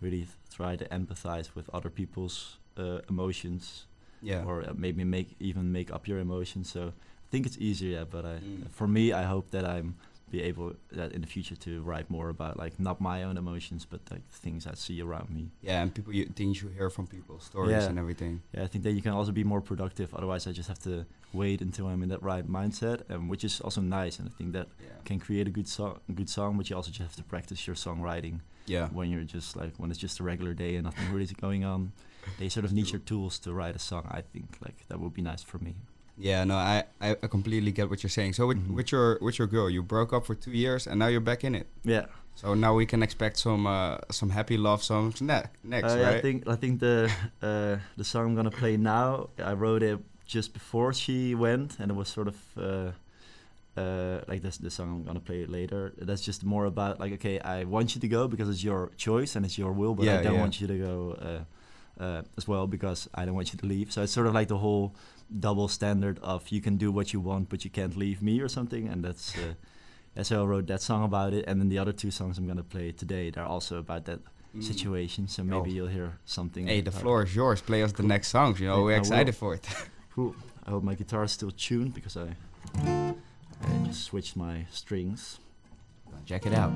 really 0.00 0.26
try 0.54 0.76
to 0.76 0.84
empathize 0.88 1.54
with 1.54 1.68
other 1.72 1.90
people's 1.90 2.58
uh, 2.76 3.00
emotions, 3.08 3.86
yeah. 4.22 4.44
or 4.44 4.62
uh, 4.62 4.72
maybe 4.76 5.04
make 5.04 5.36
even 5.40 5.72
make 5.72 5.90
up 5.92 6.06
your 6.08 6.18
emotions. 6.20 6.70
So 6.70 6.80
I 6.88 7.26
think 7.30 7.46
it's 7.46 7.58
easier. 7.58 7.98
Yeah, 7.98 8.04
but 8.10 8.24
I, 8.24 8.38
Mm. 8.38 8.70
for 8.70 8.86
me, 8.88 9.12
I 9.12 9.24
hope 9.24 9.50
that 9.50 9.64
I'm 9.64 9.94
be 10.30 10.42
able 10.42 10.74
that 10.92 11.12
in 11.12 11.20
the 11.20 11.26
future 11.26 11.56
to 11.56 11.82
write 11.82 12.08
more 12.10 12.28
about 12.28 12.58
like 12.58 12.78
not 12.78 13.00
my 13.00 13.22
own 13.22 13.36
emotions, 13.36 13.86
but 13.88 14.00
like 14.10 14.26
things 14.30 14.66
I 14.66 14.74
see 14.74 15.00
around 15.02 15.30
me. 15.30 15.50
yeah, 15.62 15.82
and 15.82 15.94
people, 15.94 16.12
you, 16.14 16.26
things 16.26 16.62
you 16.62 16.68
hear 16.68 16.90
from 16.90 17.06
people, 17.06 17.40
stories 17.40 17.70
Yeah. 17.72 17.88
and 17.88 17.98
everything. 17.98 18.42
Yeah, 18.54 18.64
I 18.64 18.66
think 18.66 18.84
that 18.84 18.92
you 18.92 19.02
can 19.02 19.12
also 19.12 19.32
be 19.32 19.44
more 19.44 19.60
productive. 19.60 20.14
Otherwise, 20.14 20.46
I 20.46 20.52
just 20.52 20.68
have 20.68 20.78
to 20.80 21.06
wait 21.32 21.60
until 21.60 21.86
I'm 21.86 22.02
in 22.02 22.08
that 22.10 22.22
right 22.22 22.46
mindset, 22.48 23.02
um, 23.10 23.28
which 23.28 23.44
is 23.44 23.60
also 23.60 23.80
nice. 23.80 24.18
And 24.18 24.28
I 24.28 24.32
think 24.38 24.52
that 24.52 24.68
Yeah, 24.80 24.88
can 25.04 25.18
create 25.20 25.46
a 25.46 25.50
good 25.50 25.68
song, 25.68 26.00
good 26.14 26.28
song, 26.30 26.56
but 26.56 26.68
you 26.70 26.76
also 26.76 26.90
just 26.90 27.02
have 27.10 27.16
to 27.16 27.24
practice 27.24 27.66
your 27.66 27.76
songwriting. 27.76 28.40
yeah, 28.66 28.88
when 28.88 29.08
you're 29.10 29.24
just 29.36 29.56
like 29.56 29.72
when 29.78 29.90
it's 29.90 29.98
just 30.06 30.20
a 30.20 30.22
regular 30.22 30.54
day 30.54 30.76
and 30.76 30.84
nothing 30.84 31.06
really 31.12 31.24
is 31.24 31.32
going 31.32 31.64
on 31.64 31.92
they 32.38 32.48
sort 32.50 32.66
of 32.66 32.72
need 32.72 32.90
your 32.90 33.00
tools 33.00 33.38
to 33.38 33.48
write 33.58 33.74
a 33.74 33.78
song 33.78 34.04
i 34.10 34.20
think 34.20 34.46
like 34.66 34.78
that 34.88 35.00
would 35.00 35.14
be 35.14 35.22
nice 35.22 35.42
for 35.42 35.58
me 35.66 35.74
yeah. 36.18 36.44
No, 36.44 36.54
I, 36.56 36.84
I, 37.00 37.14
completely 37.28 37.70
get 37.72 37.88
what 37.90 38.02
you're 38.02 38.10
saying. 38.10 38.34
So 38.34 38.46
with, 38.48 38.58
Mhm. 38.58 38.74
with 38.76 38.92
your 38.92 39.18
with 39.20 39.38
your 39.38 39.48
girl, 39.48 39.70
you 39.70 39.82
broke 39.82 40.12
up 40.16 40.26
for 40.26 40.34
two 40.34 40.50
years, 40.52 40.86
and 40.86 40.98
now 40.98 41.06
you're 41.08 41.24
back 41.24 41.44
in 41.44 41.54
it. 41.54 41.66
yeah 41.84 42.06
So 42.34 42.54
now 42.54 42.72
we 42.78 42.86
can 42.86 43.02
expect 43.02 43.36
some 43.36 43.66
uh, 43.66 43.96
some 44.10 44.30
happy 44.32 44.56
love 44.56 44.82
songs 44.82 45.20
ne- 45.20 45.48
next, 45.62 45.92
Uh, 45.92 45.96
yeah, 45.98 46.06
right? 46.08 46.18
i 46.18 46.20
think 46.22 46.48
i 46.48 46.56
think 46.56 46.80
the 46.80 47.10
uh, 47.48 47.76
the 47.96 48.04
song 48.04 48.26
i'm 48.26 48.34
gonna 48.36 48.50
play 48.62 48.76
now 48.76 49.28
i 49.50 49.52
wrote 49.62 49.82
it 49.82 49.98
just 50.36 50.52
before 50.52 50.92
she 50.94 51.34
went 51.34 51.80
and 51.80 51.90
it 51.90 51.96
was 51.96 52.08
sort 52.08 52.28
of 52.28 52.36
uh, 52.56 52.90
uh, 53.76 54.20
like 54.28 54.40
this 54.42 54.58
the 54.58 54.70
song 54.70 54.88
i'm 54.88 55.04
gonna 55.04 55.20
play 55.20 55.46
later 55.46 55.92
that's 56.06 56.22
just 56.26 56.44
more 56.44 56.66
about 56.66 57.00
like 57.00 57.12
okay 57.18 57.38
i 57.40 57.64
want 57.64 57.94
you 57.94 58.00
to 58.00 58.08
go 58.08 58.28
because 58.28 58.48
it's 58.48 58.64
your 58.64 58.90
choice 58.96 59.36
and 59.36 59.44
it's 59.46 59.58
your 59.58 59.72
will 59.72 59.94
but 59.94 60.04
Yeah, 60.06 60.18
i 60.20 60.22
don't 60.22 60.34
yeah. 60.34 60.40
want 60.40 60.60
you 60.60 60.66
to 60.66 60.78
go 60.78 60.96
uh, 62.00 62.22
as 62.36 62.46
well 62.48 62.66
because 62.66 63.08
i 63.14 63.24
don't 63.24 63.34
want 63.34 63.52
you 63.52 63.58
to 63.58 63.66
leave 63.66 63.90
so 63.92 64.02
it's 64.02 64.12
sort 64.12 64.26
of 64.26 64.34
like 64.34 64.48
the 64.48 64.58
whole 64.58 64.94
double 65.40 65.68
standard 65.68 66.18
of 66.22 66.48
you 66.48 66.60
can 66.60 66.76
do 66.76 66.90
what 66.92 67.12
you 67.12 67.20
want 67.20 67.48
but 67.48 67.64
you 67.64 67.70
can't 67.70 67.96
leave 67.96 68.22
me 68.22 68.40
or 68.40 68.48
something 68.48 68.88
and 68.88 69.04
that's 69.04 69.34
uh, 69.38 69.54
i 70.34 70.44
wrote 70.44 70.66
that 70.66 70.80
song 70.82 71.04
about 71.04 71.32
it 71.32 71.44
and 71.48 71.60
then 71.60 71.68
the 71.68 71.78
other 71.78 71.92
two 71.92 72.10
songs 72.10 72.38
i'm 72.38 72.46
gonna 72.46 72.62
play 72.62 72.92
today 72.92 73.30
they're 73.30 73.44
also 73.56 73.78
about 73.78 74.04
that 74.04 74.20
Mm. 74.56 74.62
situation 74.64 75.28
so 75.28 75.44
maybe 75.44 75.70
Oh. 75.70 75.74
you'll 75.74 75.88
hear 75.98 76.16
something 76.24 76.66
Hey, 76.66 76.80
the 76.80 76.90
floor 76.90 77.22
is 77.22 77.36
yours. 77.36 77.60
Play 77.60 77.82
us 77.82 77.92
the 77.92 78.02
next 78.02 78.28
songs. 78.28 78.58
You 78.58 78.68
know, 78.68 78.78
Yeah, 78.78 78.84
we're 78.84 78.96
excited 78.96 79.34
for 79.36 79.52
it. 79.54 79.68
Cool. 80.14 80.34
I 80.66 80.70
hope 80.70 80.82
my 80.84 80.94
guitar 80.94 81.24
is 81.24 81.32
still 81.32 81.50
tuned 81.50 81.92
because 81.92 82.16
I, 82.16 82.28
I 82.80 83.86
just 83.86 84.04
switched 84.04 84.36
my 84.36 84.64
strings. 84.70 85.38
Check 86.24 86.46
it 86.46 86.54
out. 86.54 86.72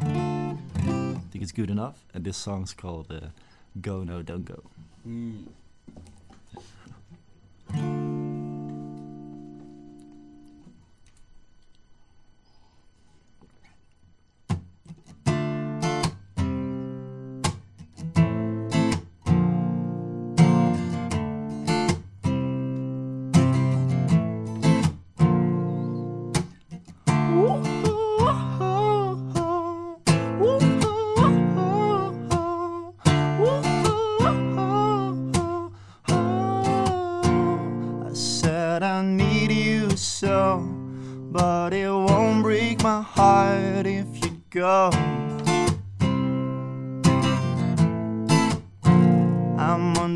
I 0.00 1.20
think 1.30 1.42
it's 1.42 1.52
good 1.52 1.70
enough. 1.70 2.04
And 2.14 2.24
this 2.24 2.36
song's 2.36 2.72
called 2.74 3.10
uh, 3.12 3.28
Go 3.80 4.04
No 4.04 4.22
Don't 4.22 4.44
Go. 4.44 4.62
Mm. 5.06 5.46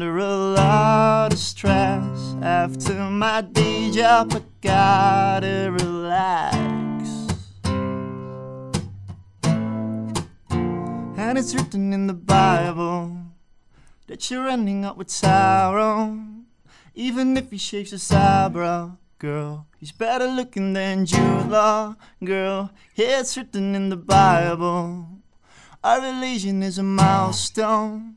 Under 0.01 0.17
a 0.17 0.35
lot 0.35 1.31
of 1.31 1.39
stress 1.39 2.35
after 2.41 2.95
my 2.95 3.43
day 3.43 3.91
job. 3.91 4.33
I 4.33 4.41
gotta 4.63 5.71
relax. 5.71 7.11
And 11.19 11.37
it's 11.37 11.55
written 11.55 11.93
in 11.93 12.07
the 12.07 12.15
Bible 12.15 13.15
that 14.07 14.31
you're 14.31 14.49
ending 14.49 14.87
up 14.87 14.97
with 14.97 15.11
sorrow. 15.11 16.19
Even 16.95 17.37
if 17.37 17.51
he 17.51 17.59
shaves 17.59 17.91
his 17.91 18.11
eyebrow, 18.11 18.97
girl, 19.19 19.67
he's 19.77 19.93
better 19.93 20.29
looking 20.29 20.73
than 20.73 21.05
Jude 21.05 21.51
Law, 21.51 21.97
girl. 22.25 22.71
It's 22.97 23.37
written 23.37 23.75
in 23.75 23.91
the 23.91 23.99
Bible. 23.99 25.09
Our 25.85 26.01
relation 26.01 26.63
is 26.63 26.79
a 26.79 26.83
milestone. 26.83 28.17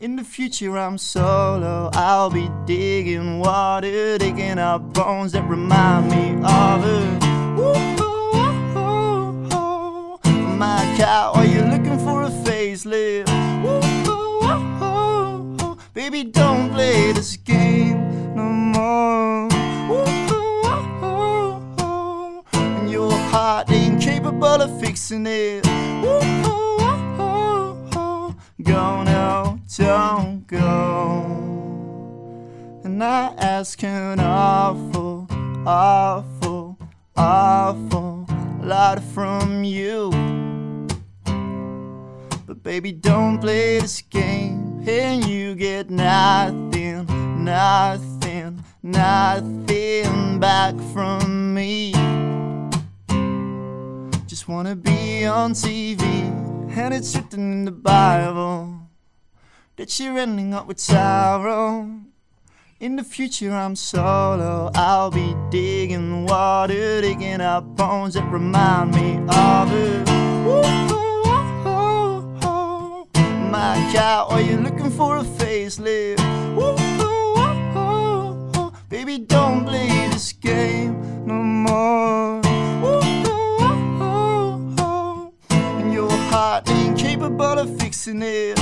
In 0.00 0.14
the 0.14 0.22
future, 0.22 0.78
I'm 0.78 0.96
solo. 0.96 1.90
I'll 1.92 2.30
be 2.30 2.48
digging 2.66 3.40
water, 3.40 4.16
digging 4.16 4.56
up 4.56 4.92
bones 4.92 5.32
that 5.32 5.42
remind 5.42 6.08
me 6.08 6.34
of 6.34 6.84
her. 6.84 7.18
My 10.56 10.84
cow, 10.96 11.32
are 11.34 11.44
you 11.44 11.62
looking 11.62 11.98
for 11.98 12.22
a 12.22 12.30
facelift? 12.30 13.26
Baby, 15.94 16.22
don't 16.22 16.70
play 16.70 17.10
this 17.10 17.36
game 17.36 18.36
no 18.36 18.44
more. 18.44 19.48
Woo-hoo-hoo-hoo. 19.88 21.64
And 22.52 22.88
your 22.88 23.10
heart 23.10 23.68
ain't 23.72 24.00
capable 24.00 24.62
of 24.62 24.80
fixing 24.80 25.26
it. 25.26 25.64
Go 28.64 29.02
no, 29.04 29.47
don't 29.78 30.44
go. 30.48 31.22
And 32.82 33.02
I 33.02 33.32
ask 33.38 33.80
an 33.84 34.18
awful, 34.18 35.28
awful, 35.64 36.76
awful 37.16 38.26
lot 38.60 39.00
from 39.14 39.62
you. 39.62 40.10
But 42.44 42.64
baby, 42.64 42.90
don't 42.90 43.38
play 43.38 43.78
this 43.78 44.02
game, 44.02 44.82
and 44.84 45.24
you 45.24 45.54
get 45.54 45.90
nothing, 45.90 47.06
nothing, 47.44 48.64
nothing 48.82 50.40
back 50.40 50.74
from 50.92 51.54
me. 51.54 51.92
Just 54.26 54.48
wanna 54.48 54.74
be 54.74 55.24
on 55.24 55.52
TV, 55.52 56.02
and 56.76 56.92
it's 56.92 57.14
written 57.14 57.52
in 57.52 57.64
the 57.64 57.70
Bible 57.70 58.77
that 59.78 59.98
you're 60.00 60.18
ending 60.18 60.52
up 60.52 60.66
with 60.66 60.78
sorrow. 60.80 61.88
In 62.80 62.96
the 62.96 63.04
future, 63.04 63.52
I'm 63.52 63.76
solo. 63.76 64.72
I'll 64.74 65.10
be 65.10 65.36
digging 65.50 66.26
water, 66.26 67.00
digging 67.00 67.40
up 67.40 67.64
bones 67.76 68.14
that 68.14 68.28
remind 68.30 68.92
me 68.96 69.18
of. 69.28 69.70
Woo-hoo-hoo-hoo. 70.44 71.08
My 73.50 73.76
cat, 73.92 74.26
or 74.30 74.40
you 74.40 74.56
looking 74.58 74.90
for 74.90 75.18
a 75.18 75.22
facelift? 75.22 76.18
Baby, 78.88 79.18
don't 79.18 79.64
play 79.64 79.86
this 80.10 80.32
game 80.32 81.24
no 81.24 81.34
more. 81.34 82.40
And 85.80 85.92
your 85.92 86.10
heart 86.10 86.68
ain't 86.68 86.98
capable 86.98 87.58
of 87.60 87.78
fixing 87.80 88.22
it. 88.22 88.58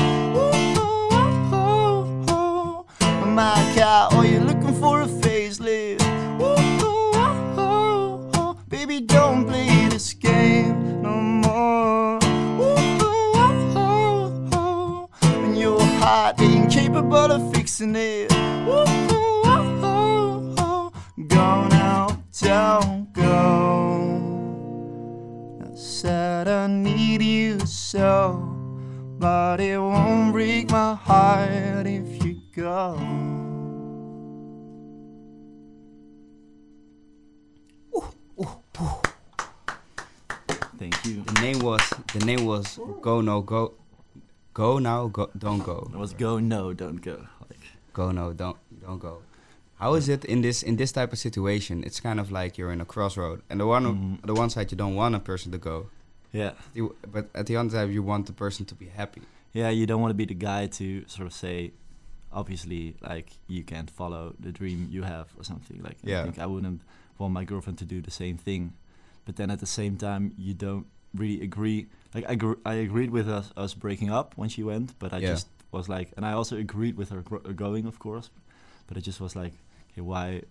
My 3.36 3.54
cat, 3.74 4.14
or 4.14 4.24
you're 4.24 4.40
looking 4.40 4.72
for 4.80 5.02
a 5.02 5.06
facelift? 5.06 6.00
Ooh, 6.40 6.56
ooh, 6.86 7.12
ooh, 7.60 8.30
ooh. 8.40 8.56
Baby, 8.66 9.00
don't 9.02 9.44
play 9.46 9.88
this 9.90 10.14
game 10.14 11.02
no 11.02 11.10
more. 11.20 12.16
Ooh, 12.16 12.98
oh, 13.04 13.74
oh. 14.56 15.10
ooh. 15.22 15.28
And 15.44 15.58
your 15.58 15.78
heart 15.98 16.40
ain't 16.40 16.72
capable 16.72 17.30
of 17.30 17.54
fixing 17.54 17.94
it. 17.94 18.30
Go 21.28 21.68
now, 21.68 22.18
don't 22.40 23.12
go. 23.12 24.16
I 25.62 25.76
said 25.76 26.48
I 26.48 26.68
need 26.68 27.20
you 27.20 27.60
so, 27.66 28.40
but 29.18 29.60
it 29.60 29.76
won't 29.76 30.32
break 30.32 30.70
my 30.70 30.94
heart 30.94 31.86
if 31.86 32.24
you 32.24 32.25
go. 32.56 32.96
Thank 40.78 41.04
you. 41.06 41.22
The 41.22 41.40
name 41.40 41.58
was 41.60 41.80
the 42.12 42.24
name 42.24 42.44
was 42.44 42.78
Go 43.00 43.20
No 43.20 43.40
Go 43.40 43.74
Go 44.54 44.78
Now 44.78 45.06
Go 45.08 45.30
Don't 45.36 45.62
Go. 45.64 45.90
It 45.92 45.98
was 45.98 46.12
go 46.12 46.38
no, 46.38 46.72
don't 46.72 47.00
go. 47.02 47.26
Like 47.48 47.60
Go 47.92 48.10
No 48.12 48.32
Don't 48.32 48.56
Don't 48.80 48.98
Go. 48.98 49.22
How 49.78 49.94
is 49.94 50.08
it 50.08 50.24
in 50.24 50.42
this 50.42 50.62
in 50.62 50.76
this 50.76 50.92
type 50.92 51.12
of 51.12 51.18
situation? 51.18 51.82
It's 51.84 52.00
kind 52.00 52.20
of 52.20 52.30
like 52.30 52.58
you're 52.58 52.72
in 52.72 52.80
a 52.80 52.84
crossroad, 52.86 53.42
and 53.50 53.60
the 53.60 53.66
one 53.66 53.84
Mhm. 53.84 54.26
the 54.26 54.34
one 54.34 54.50
side 54.50 54.70
you 54.70 54.76
don't 54.76 54.94
want 54.94 55.14
a 55.14 55.18
person 55.20 55.52
to 55.52 55.58
go, 55.58 55.88
yeah, 56.32 56.52
you, 56.74 56.94
but 57.10 57.28
at 57.34 57.46
the 57.46 57.56
other 57.56 57.70
side 57.70 57.90
you 57.90 58.02
want 58.02 58.26
the 58.26 58.32
person 58.32 58.64
to 58.66 58.74
be 58.74 58.86
happy. 58.86 59.22
yeah. 59.52 59.70
You 59.70 59.86
don't 59.86 60.00
want 60.02 60.10
to 60.10 60.14
be 60.14 60.26
the 60.26 60.34
guy 60.34 60.66
to 60.66 61.04
sort 61.08 61.26
of 61.26 61.32
say, 61.32 61.72
obviously, 62.32 62.96
like 63.00 63.30
you 63.48 63.62
can't 63.64 63.90
follow 63.90 64.34
the 64.40 64.52
dream 64.52 64.88
you 64.90 65.02
have 65.02 65.28
or 65.38 65.44
something. 65.44 65.82
Like 65.82 65.96
Yeah. 66.02 66.20
I 66.20 66.22
think 66.24 66.38
I 66.38 66.46
wouldn't 66.46 66.82
want 67.18 67.32
my 67.32 67.44
girlfriend 67.44 67.78
to 67.78 67.84
do 67.84 68.00
the 68.02 68.10
same 68.10 68.36
thing, 68.36 68.72
but 69.24 69.36
then 69.36 69.50
at 69.50 69.60
the 69.60 69.66
same 69.66 69.96
time 69.96 70.32
you 70.36 70.54
don't 70.54 70.86
really 71.14 71.40
agree. 71.42 71.86
Like 72.14 72.24
I 72.28 72.34
gr- 72.34 72.60
I 72.64 72.74
agreed 72.74 73.10
with 73.10 73.28
us 73.28 73.52
us 73.56 73.74
breaking 73.74 74.10
up 74.10 74.34
when 74.36 74.48
she 74.48 74.62
went, 74.62 74.98
but 74.98 75.12
I 75.12 75.18
Yeah. 75.18 75.32
just 75.32 75.48
was 75.72 75.88
like, 75.88 76.12
and 76.16 76.24
I 76.26 76.32
also 76.32 76.56
agreed 76.56 76.96
with 76.96 77.10
her 77.10 77.22
gro- 77.22 77.40
going, 77.54 77.86
of 77.86 77.98
course, 77.98 78.30
but 78.86 78.96
it 78.96 79.02
just 79.02 79.20
was 79.20 79.34
like, 79.36 79.52
okay, 79.92 80.00
why 80.02 80.42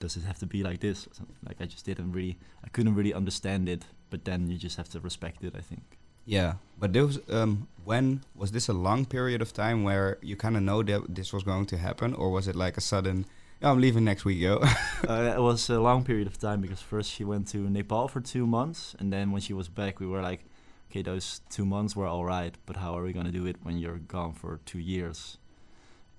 does 0.00 0.16
it 0.16 0.24
have 0.24 0.38
to 0.38 0.46
be 0.46 0.62
like 0.62 0.80
this? 0.80 1.08
Like 1.46 1.60
I 1.60 1.66
just 1.66 1.84
didn't 1.86 2.12
really, 2.12 2.38
I 2.64 2.68
couldn't 2.68 2.94
really 2.94 3.14
understand 3.14 3.68
it. 3.68 3.84
But 4.10 4.24
then 4.24 4.48
you 4.50 4.56
just 4.56 4.76
have 4.76 4.88
to 4.90 5.00
respect 5.00 5.44
it, 5.44 5.54
I 5.54 5.60
think. 5.60 5.97
Yeah, 6.28 6.56
but 6.78 6.92
those 6.92 7.18
um, 7.30 7.68
when 7.86 8.20
was 8.34 8.52
this 8.52 8.68
a 8.68 8.74
long 8.74 9.06
period 9.06 9.40
of 9.40 9.54
time 9.54 9.82
where 9.82 10.18
you 10.20 10.36
kind 10.36 10.58
of 10.58 10.62
know 10.62 10.82
that 10.82 11.14
this 11.14 11.32
was 11.32 11.42
going 11.42 11.64
to 11.66 11.78
happen, 11.78 12.12
or 12.12 12.30
was 12.30 12.46
it 12.46 12.54
like 12.54 12.76
a 12.76 12.82
sudden? 12.82 13.24
Yeah, 13.62 13.70
I'm 13.70 13.80
leaving 13.80 14.04
next 14.04 14.26
week, 14.26 14.38
yo. 14.38 14.56
uh, 15.08 15.34
it 15.34 15.40
was 15.40 15.70
a 15.70 15.80
long 15.80 16.04
period 16.04 16.26
of 16.26 16.36
time 16.38 16.60
because 16.60 16.82
first 16.82 17.10
she 17.10 17.24
went 17.24 17.48
to 17.48 17.70
Nepal 17.70 18.08
for 18.08 18.20
two 18.20 18.46
months, 18.46 18.94
and 18.98 19.10
then 19.10 19.32
when 19.32 19.40
she 19.40 19.54
was 19.54 19.68
back, 19.70 20.00
we 20.00 20.06
were 20.06 20.20
like, 20.20 20.44
okay, 20.90 21.00
those 21.00 21.40
two 21.48 21.64
months 21.64 21.96
were 21.96 22.06
all 22.06 22.26
right, 22.26 22.54
but 22.66 22.76
how 22.76 22.94
are 22.98 23.04
we 23.04 23.14
gonna 23.14 23.32
do 23.32 23.46
it 23.46 23.56
when 23.62 23.78
you're 23.78 23.96
gone 23.96 24.34
for 24.34 24.60
two 24.66 24.80
years? 24.80 25.38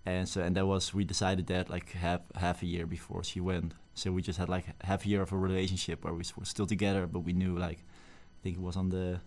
And 0.07 0.27
so, 0.27 0.41
and 0.41 0.55
that 0.55 0.65
was 0.65 0.91
we 0.91 1.03
decided 1.03 1.45
that 1.47 1.69
like 1.69 1.91
half 1.91 2.21
half 2.33 2.63
a 2.63 2.65
year 2.65 2.87
before 2.87 3.23
she 3.23 3.39
went. 3.39 3.75
So 3.93 4.11
we 4.11 4.23
just 4.23 4.39
had 4.39 4.49
like 4.49 4.65
half 4.83 5.05
a 5.05 5.07
year 5.07 5.21
of 5.21 5.31
a 5.31 5.37
relationship 5.37 6.03
where 6.03 6.13
we 6.13 6.23
were 6.35 6.45
still 6.45 6.65
together, 6.65 7.05
but 7.05 7.19
we 7.19 7.33
knew 7.33 7.55
like, 7.55 7.77
I 7.77 8.39
think 8.41 8.57
it 8.57 8.63
was 8.63 8.75
on 8.75 8.89
the 8.89 9.21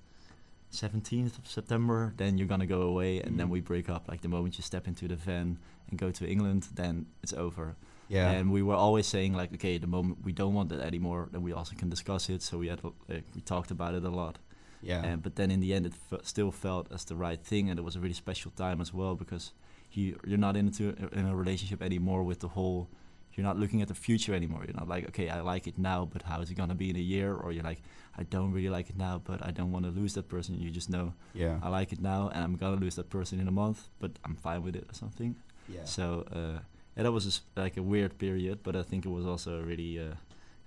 17th 0.72 1.38
of 1.38 1.46
September. 1.46 2.12
Then 2.16 2.38
you're 2.38 2.48
gonna 2.48 2.66
go 2.66 2.82
away, 2.82 3.20
and 3.20 3.38
then 3.38 3.46
Mhm. 3.48 3.50
we 3.50 3.60
break 3.60 3.88
up. 3.88 4.08
Like 4.08 4.20
the 4.22 4.28
moment 4.28 4.58
you 4.58 4.62
step 4.62 4.86
into 4.88 5.06
the 5.08 5.16
van 5.16 5.58
and 5.88 5.98
go 5.98 6.10
to 6.10 6.26
England, 6.28 6.68
then 6.74 7.06
it's 7.22 7.32
over. 7.32 7.76
yeah, 8.08 8.30
And 8.32 8.50
we 8.52 8.62
were 8.62 8.74
always 8.74 9.06
saying 9.06 9.32
like, 9.32 9.54
okay, 9.54 9.78
the 9.78 9.86
moment 9.86 10.18
we 10.24 10.32
don't 10.32 10.54
want 10.54 10.68
that 10.70 10.80
anymore, 10.80 11.28
then 11.32 11.42
we 11.42 11.52
also 11.52 11.74
can 11.76 11.88
discuss 11.88 12.28
it. 12.28 12.42
So 12.42 12.58
we 12.58 12.68
had 12.68 12.80
like, 13.08 13.24
we 13.34 13.40
talked 13.42 13.70
about 13.70 13.94
it 13.94 14.04
a 14.04 14.10
lot. 14.10 14.38
yeah, 14.82 15.02
And 15.04 15.22
but 15.22 15.36
then 15.36 15.50
in 15.50 15.60
the 15.60 15.72
end, 15.74 15.86
it 15.86 15.94
f- 16.12 16.24
still 16.24 16.50
felt 16.50 16.90
as 16.92 17.04
the 17.04 17.14
right 17.16 17.40
thing, 17.42 17.70
and 17.70 17.78
it 17.78 17.82
was 17.82 17.96
a 17.96 18.00
really 18.00 18.14
special 18.14 18.50
time 18.50 18.80
as 18.80 18.92
well 18.92 19.14
because 19.14 19.52
you 19.92 20.18
you're 20.26 20.38
not 20.48 20.56
into 20.56 20.82
in 21.12 21.26
a 21.26 21.36
relationship 21.36 21.80
anymore 21.82 22.22
with 22.24 22.40
the 22.40 22.48
whole. 22.48 22.88
You're 23.34 23.46
not 23.46 23.58
looking 23.58 23.80
at 23.82 23.88
the 23.88 23.94
future 23.94 24.34
anymore. 24.34 24.62
You're 24.66 24.76
not 24.76 24.88
like, 24.88 25.08
okay, 25.08 25.28
I 25.30 25.40
like 25.40 25.66
it 25.66 25.78
now, 25.78 26.04
but 26.12 26.22
how 26.22 26.40
is 26.42 26.50
it 26.50 26.54
gonna 26.54 26.74
be 26.74 26.90
in 26.90 26.96
a 26.96 27.06
year? 27.14 27.34
Or 27.34 27.50
you're 27.52 27.64
like, 27.64 27.82
I 28.18 28.24
don't 28.24 28.52
really 28.52 28.68
like 28.68 28.90
it 28.90 28.96
now, 28.96 29.20
but 29.24 29.44
I 29.44 29.50
don't 29.50 29.72
want 29.72 29.84
to 29.86 29.90
lose 29.90 30.12
that 30.14 30.28
person. 30.28 30.60
You 30.60 30.70
just 30.70 30.90
know 30.90 31.14
yeah, 31.34 31.58
I 31.62 31.68
like 31.68 31.92
it 31.92 32.00
now, 32.00 32.28
and 32.34 32.44
I'm 32.44 32.56
gonna 32.56 32.80
lose 32.80 32.96
that 32.96 33.08
person 33.10 33.40
in 33.40 33.48
a 33.48 33.52
month, 33.52 33.88
but 34.00 34.10
I'm 34.24 34.34
fine 34.36 34.62
with 34.62 34.76
it 34.76 34.84
or 34.90 34.94
something. 34.94 35.34
yeah. 35.68 35.84
So 35.84 36.26
uh, 36.32 36.58
yeah, 36.96 37.04
that 37.04 37.12
was 37.12 37.26
s 37.26 37.40
like 37.56 37.76
a 37.78 37.82
weird 37.82 38.12
period, 38.18 38.58
but 38.62 38.74
I 38.76 38.82
think 38.82 39.04
it 39.06 39.10
was 39.18 39.24
also 39.26 39.50
a 39.60 39.62
really 39.62 39.98
uh, 39.98 40.14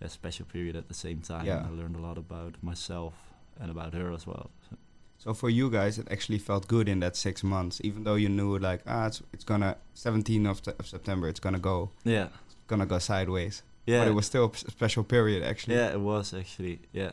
a 0.01 0.09
special 0.09 0.45
period 0.45 0.75
at 0.75 0.87
the 0.87 0.93
same 0.95 1.19
time. 1.21 1.45
Yeah. 1.45 1.67
I 1.67 1.69
learned 1.69 1.95
a 1.95 2.01
lot 2.07 2.17
about 2.17 2.53
myself 2.61 3.13
and 3.59 3.69
about 3.71 3.93
her 3.93 4.11
as 4.13 4.25
well. 4.27 4.49
So, 4.69 4.75
So 5.17 5.33
for 5.33 5.49
you 5.49 5.69
guys, 5.69 5.97
it 5.97 6.07
actually 6.11 6.39
felt 6.39 6.67
good 6.67 6.87
in 6.89 6.99
that 6.99 7.15
six 7.15 7.43
months, 7.43 7.79
even 7.83 8.03
though 8.03 8.17
you 8.23 8.29
knew 8.29 8.57
like 8.69 8.81
ah, 8.85 9.05
it's 9.07 9.21
it's 9.33 9.45
gonna 9.45 9.75
17th 9.95 10.47
of, 10.51 10.57
of 10.79 10.85
September, 10.87 11.27
it's 11.29 11.39
gonna 11.39 11.59
go, 11.71 11.89
yeah, 12.03 12.27
gonna 12.67 12.85
go 12.85 12.99
sideways. 12.99 13.63
yeah, 13.85 13.99
But 13.99 14.07
it 14.07 14.13
was 14.15 14.25
still 14.25 14.45
a 14.45 14.49
p- 14.49 14.57
special 14.69 15.03
period 15.03 15.43
actually. 15.43 15.75
yeah, 15.75 15.91
it 15.93 15.99
was 15.99 16.33
actually 16.33 16.79
yeah, 16.93 17.11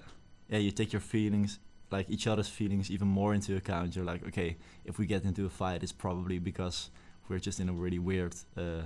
yeah. 0.49 0.59
You 0.59 0.71
take 0.71 0.93
your 0.93 1.01
feelings, 1.03 1.59
like 1.91 2.09
each 2.11 2.27
other's 2.27 2.49
feelings, 2.49 2.91
even 2.91 3.09
more 3.09 3.35
into 3.35 3.57
account. 3.57 3.95
You're 3.97 4.05
like, 4.13 4.27
okay, 4.29 4.57
if 4.85 4.99
we 4.99 5.07
get 5.07 5.25
into 5.25 5.45
a 5.47 5.51
fight, 5.51 5.83
it's 5.83 5.93
probably 5.93 6.39
because 6.39 6.91
we're 7.29 7.39
just 7.39 7.61
in 7.61 7.69
a 7.69 7.73
really 7.73 7.99
weird 7.99 8.35
uh, 8.57 8.83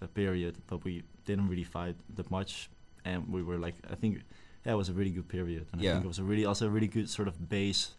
a 0.00 0.06
period, 0.06 0.56
but 0.66 0.84
we 0.84 1.02
didn't 1.24 1.48
really 1.48 1.64
fight 1.64 1.96
that 2.16 2.30
much, 2.30 2.68
and 3.04 3.28
we 3.32 3.42
were 3.42 3.58
like, 3.58 3.74
I 3.90 3.94
think, 3.96 4.22
yeah, 4.64 4.72
it 4.72 4.76
was 4.76 4.88
a 4.88 4.92
really 4.92 5.10
good 5.10 5.28
period, 5.28 5.66
and 5.72 5.80
I 5.80 5.84
think 5.92 6.04
it 6.04 6.08
was 6.08 6.18
a 6.18 6.24
really 6.24 6.44
also 6.44 6.66
a 6.66 6.70
really 6.70 6.88
good 6.88 7.08
sort 7.08 7.28
of 7.28 7.48
base 7.48 7.94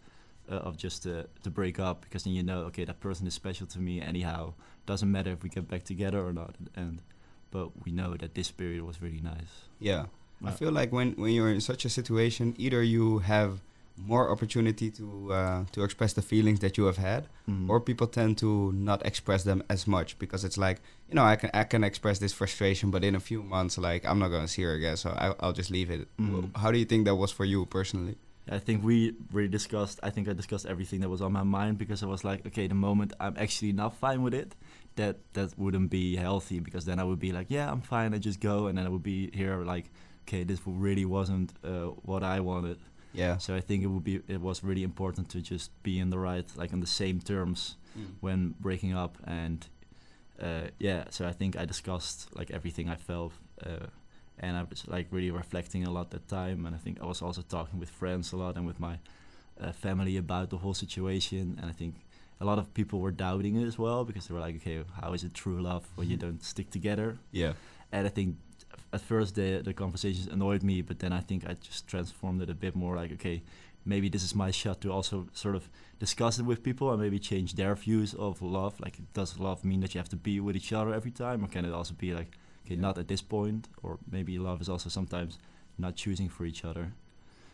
uh, 0.51 0.55
of 0.67 0.77
just 0.77 1.03
to 1.03 1.27
to 1.43 1.49
break 1.49 1.79
up 1.79 2.01
because 2.01 2.23
then 2.23 2.33
you 2.33 2.43
know, 2.43 2.59
okay, 2.69 2.85
that 2.85 2.99
person 2.99 3.27
is 3.27 3.33
special 3.33 3.67
to 3.67 3.79
me 3.79 4.01
anyhow. 4.01 4.53
Doesn't 4.85 5.11
matter 5.11 5.31
if 5.31 5.43
we 5.43 5.49
get 5.49 5.67
back 5.67 5.83
together 5.83 6.19
or 6.25 6.31
not, 6.33 6.55
and 6.75 7.01
but 7.51 7.83
we 7.85 7.91
know 7.91 8.15
that 8.15 8.35
this 8.35 8.51
period 8.51 8.83
was 8.83 9.01
really 9.01 9.21
nice. 9.21 9.65
Yeah. 9.79 10.05
I 10.45 10.51
feel 10.51 10.71
like 10.71 10.91
when, 10.91 11.13
when 11.13 11.31
you're 11.33 11.49
in 11.51 11.61
such 11.61 11.83
a 11.85 11.89
situation, 11.89 12.53
either 12.57 12.83
you 12.83 13.19
have 13.19 13.61
more 13.99 14.29
opportunity 14.29 14.91
to 14.91 15.33
uh, 15.33 15.63
to 15.71 15.83
express 15.83 16.13
the 16.13 16.21
feelings 16.21 16.59
that 16.59 16.77
you 16.77 16.85
have 16.85 16.97
had, 16.97 17.25
Mhm. 17.49 17.67
or 17.67 17.81
people 17.81 18.05
tend 18.05 18.37
to 18.37 18.71
not 18.73 19.03
express 19.03 19.43
them 19.43 19.63
as 19.69 19.87
much 19.87 20.19
because 20.19 20.43
it's 20.45 20.55
like 20.57 20.77
you 21.09 21.15
know 21.15 21.23
I 21.23 21.35
can 21.35 21.49
I 21.55 21.63
can 21.63 21.83
express 21.83 22.19
this 22.19 22.31
frustration, 22.31 22.91
but 22.91 23.03
in 23.03 23.15
a 23.15 23.19
few 23.19 23.41
months 23.41 23.75
like 23.79 24.05
I'm 24.05 24.19
not 24.19 24.29
gonna 24.29 24.47
see 24.47 24.61
her 24.61 24.73
again, 24.73 24.97
so 24.97 25.09
I, 25.09 25.33
I'll 25.39 25.53
just 25.53 25.71
leave 25.71 25.89
it. 25.89 26.07
Mhm. 26.19 26.55
How 26.55 26.71
do 26.71 26.77
you 26.77 26.85
think 26.85 27.05
that 27.05 27.15
was 27.15 27.31
for 27.31 27.45
you 27.45 27.65
personally? 27.65 28.15
I 28.49 28.59
think 28.59 28.83
we 28.83 29.15
really 29.33 29.49
discussed. 29.49 29.99
I 30.03 30.11
think 30.11 30.29
I 30.29 30.33
discussed 30.33 30.67
everything 30.67 31.01
that 31.01 31.09
was 31.09 31.21
on 31.21 31.33
my 31.33 31.43
mind 31.43 31.79
because 31.79 32.03
I 32.03 32.05
was 32.05 32.23
like, 32.23 32.45
okay, 32.45 32.67
the 32.67 32.75
moment 32.75 33.13
I'm 33.19 33.33
actually 33.35 33.73
not 33.73 33.95
fine 33.97 34.21
with 34.21 34.35
it, 34.35 34.55
that 34.97 35.17
that 35.33 35.57
wouldn't 35.57 35.89
be 35.89 36.15
healthy 36.15 36.59
because 36.59 36.85
then 36.85 36.99
I 36.99 37.03
would 37.03 37.19
be 37.19 37.31
like, 37.31 37.47
yeah, 37.49 37.71
I'm 37.71 37.81
fine, 37.81 38.13
I 38.13 38.19
just 38.19 38.39
go, 38.39 38.67
and 38.67 38.77
then 38.77 38.85
I 38.85 38.89
would 38.89 39.03
be 39.03 39.31
here 39.33 39.63
like, 39.63 39.85
okay, 40.27 40.43
this 40.43 40.59
really 40.65 41.05
wasn't 41.05 41.53
uh, 41.63 41.91
what 42.03 42.23
I 42.23 42.39
wanted. 42.41 42.77
Yeah. 43.13 43.37
So 43.37 43.55
I 43.55 43.61
think 43.61 43.83
it 43.83 43.87
would 43.87 44.03
be 44.03 44.21
it 44.27 44.41
was 44.41 44.63
really 44.63 44.83
important 44.83 45.29
to 45.29 45.41
just 45.41 45.71
be 45.83 45.99
in 45.99 46.09
the 46.09 46.19
right, 46.19 46.45
like 46.55 46.73
on 46.73 46.81
the 46.81 46.87
same 46.87 47.19
terms 47.19 47.77
when 48.21 48.53
breaking 48.59 48.93
up, 48.93 49.17
and 49.25 49.65
uh, 50.41 50.67
yeah. 50.79 51.05
So 51.09 51.25
I 51.27 51.31
think 51.31 51.57
I 51.57 51.65
discussed 51.65 52.29
like 52.35 52.51
everything 52.51 52.89
I 52.89 52.95
felt. 52.95 53.33
Uh, 53.65 53.87
and 54.39 54.55
I 54.55 54.63
was 54.63 54.87
like 54.87 55.07
really 55.11 55.31
reflecting 55.31 55.87
a 55.87 55.89
lot 55.89 56.11
that 56.11 56.27
time. 56.27 56.65
And 56.65 56.75
I 56.75 56.77
think 56.77 57.01
I 57.01 57.05
was 57.05 57.21
also 57.21 57.41
talking 57.41 57.79
with 57.79 57.89
friends 57.89 58.33
a 58.33 58.37
lot 58.37 58.55
and 58.55 58.67
with 58.67 58.79
my 58.79 58.99
uh, 59.59 59.71
family 59.71 60.17
about 60.17 60.49
the 60.49 60.57
whole 60.57 60.75
situation. 60.75 61.57
And 61.59 61.69
I 61.69 61.73
think 61.73 61.95
a 62.39 62.45
lot 62.45 62.59
of 62.59 62.73
people 62.73 62.99
were 62.99 63.11
doubting 63.11 63.55
it 63.55 63.65
as 63.65 63.77
well 63.79 64.05
because 64.05 64.27
they 64.27 64.33
were 64.33 64.39
like, 64.47 64.55
okay, 64.57 64.83
how 65.01 65.13
is 65.13 65.23
it 65.23 65.33
true 65.33 65.61
love 65.61 65.83
when 65.95 66.09
you 66.09 66.17
don't 66.17 66.43
stick 66.43 66.69
together? 66.69 67.17
Yeah. 67.31 67.53
And 67.91 68.05
I 68.05 68.09
think 68.09 68.35
at 68.93 69.01
first 69.01 69.35
the 69.35 69.61
the 69.63 69.73
conversations 69.73 70.27
annoyed 70.27 70.63
me, 70.63 70.81
but 70.81 70.99
then 70.99 71.11
I 71.13 71.21
think 71.21 71.45
I 71.49 71.53
just 71.53 71.87
transformed 71.87 72.41
it 72.41 72.49
a 72.49 72.53
bit 72.55 72.75
more 72.75 72.95
like, 73.01 73.11
okay, 73.13 73.41
maybe 73.85 74.09
this 74.09 74.23
is 74.23 74.35
my 74.35 74.51
shot 74.51 74.81
to 74.81 74.91
also 74.91 75.27
sort 75.33 75.55
of 75.55 75.69
discuss 75.99 76.39
it 76.39 76.45
with 76.45 76.61
people 76.61 76.91
and 76.91 77.01
maybe 77.01 77.19
change 77.19 77.53
their 77.55 77.75
views 77.75 78.13
of 78.13 78.41
love. 78.41 78.73
Like, 78.79 78.97
does 79.13 79.39
love 79.39 79.63
mean 79.63 79.79
that 79.81 79.93
you 79.93 79.99
have 79.99 80.09
to 80.09 80.17
be 80.17 80.39
with 80.39 80.55
each 80.55 80.73
other 80.73 80.93
every 80.93 81.11
time, 81.11 81.43
or 81.43 81.47
can 81.47 81.65
it 81.65 81.73
also 81.73 81.93
be 81.93 82.13
like, 82.13 82.29
okay, 82.65 82.75
Yeah. 82.75 82.81
not 82.87 82.97
at 82.97 83.07
this 83.07 83.21
point, 83.21 83.67
or 83.83 83.97
maybe 84.11 84.37
love 84.39 84.61
is 84.61 84.69
also 84.69 84.89
sometimes 84.89 85.39
not 85.77 85.95
choosing 85.95 86.29
for 86.29 86.45
each 86.45 86.65
other. 86.65 86.91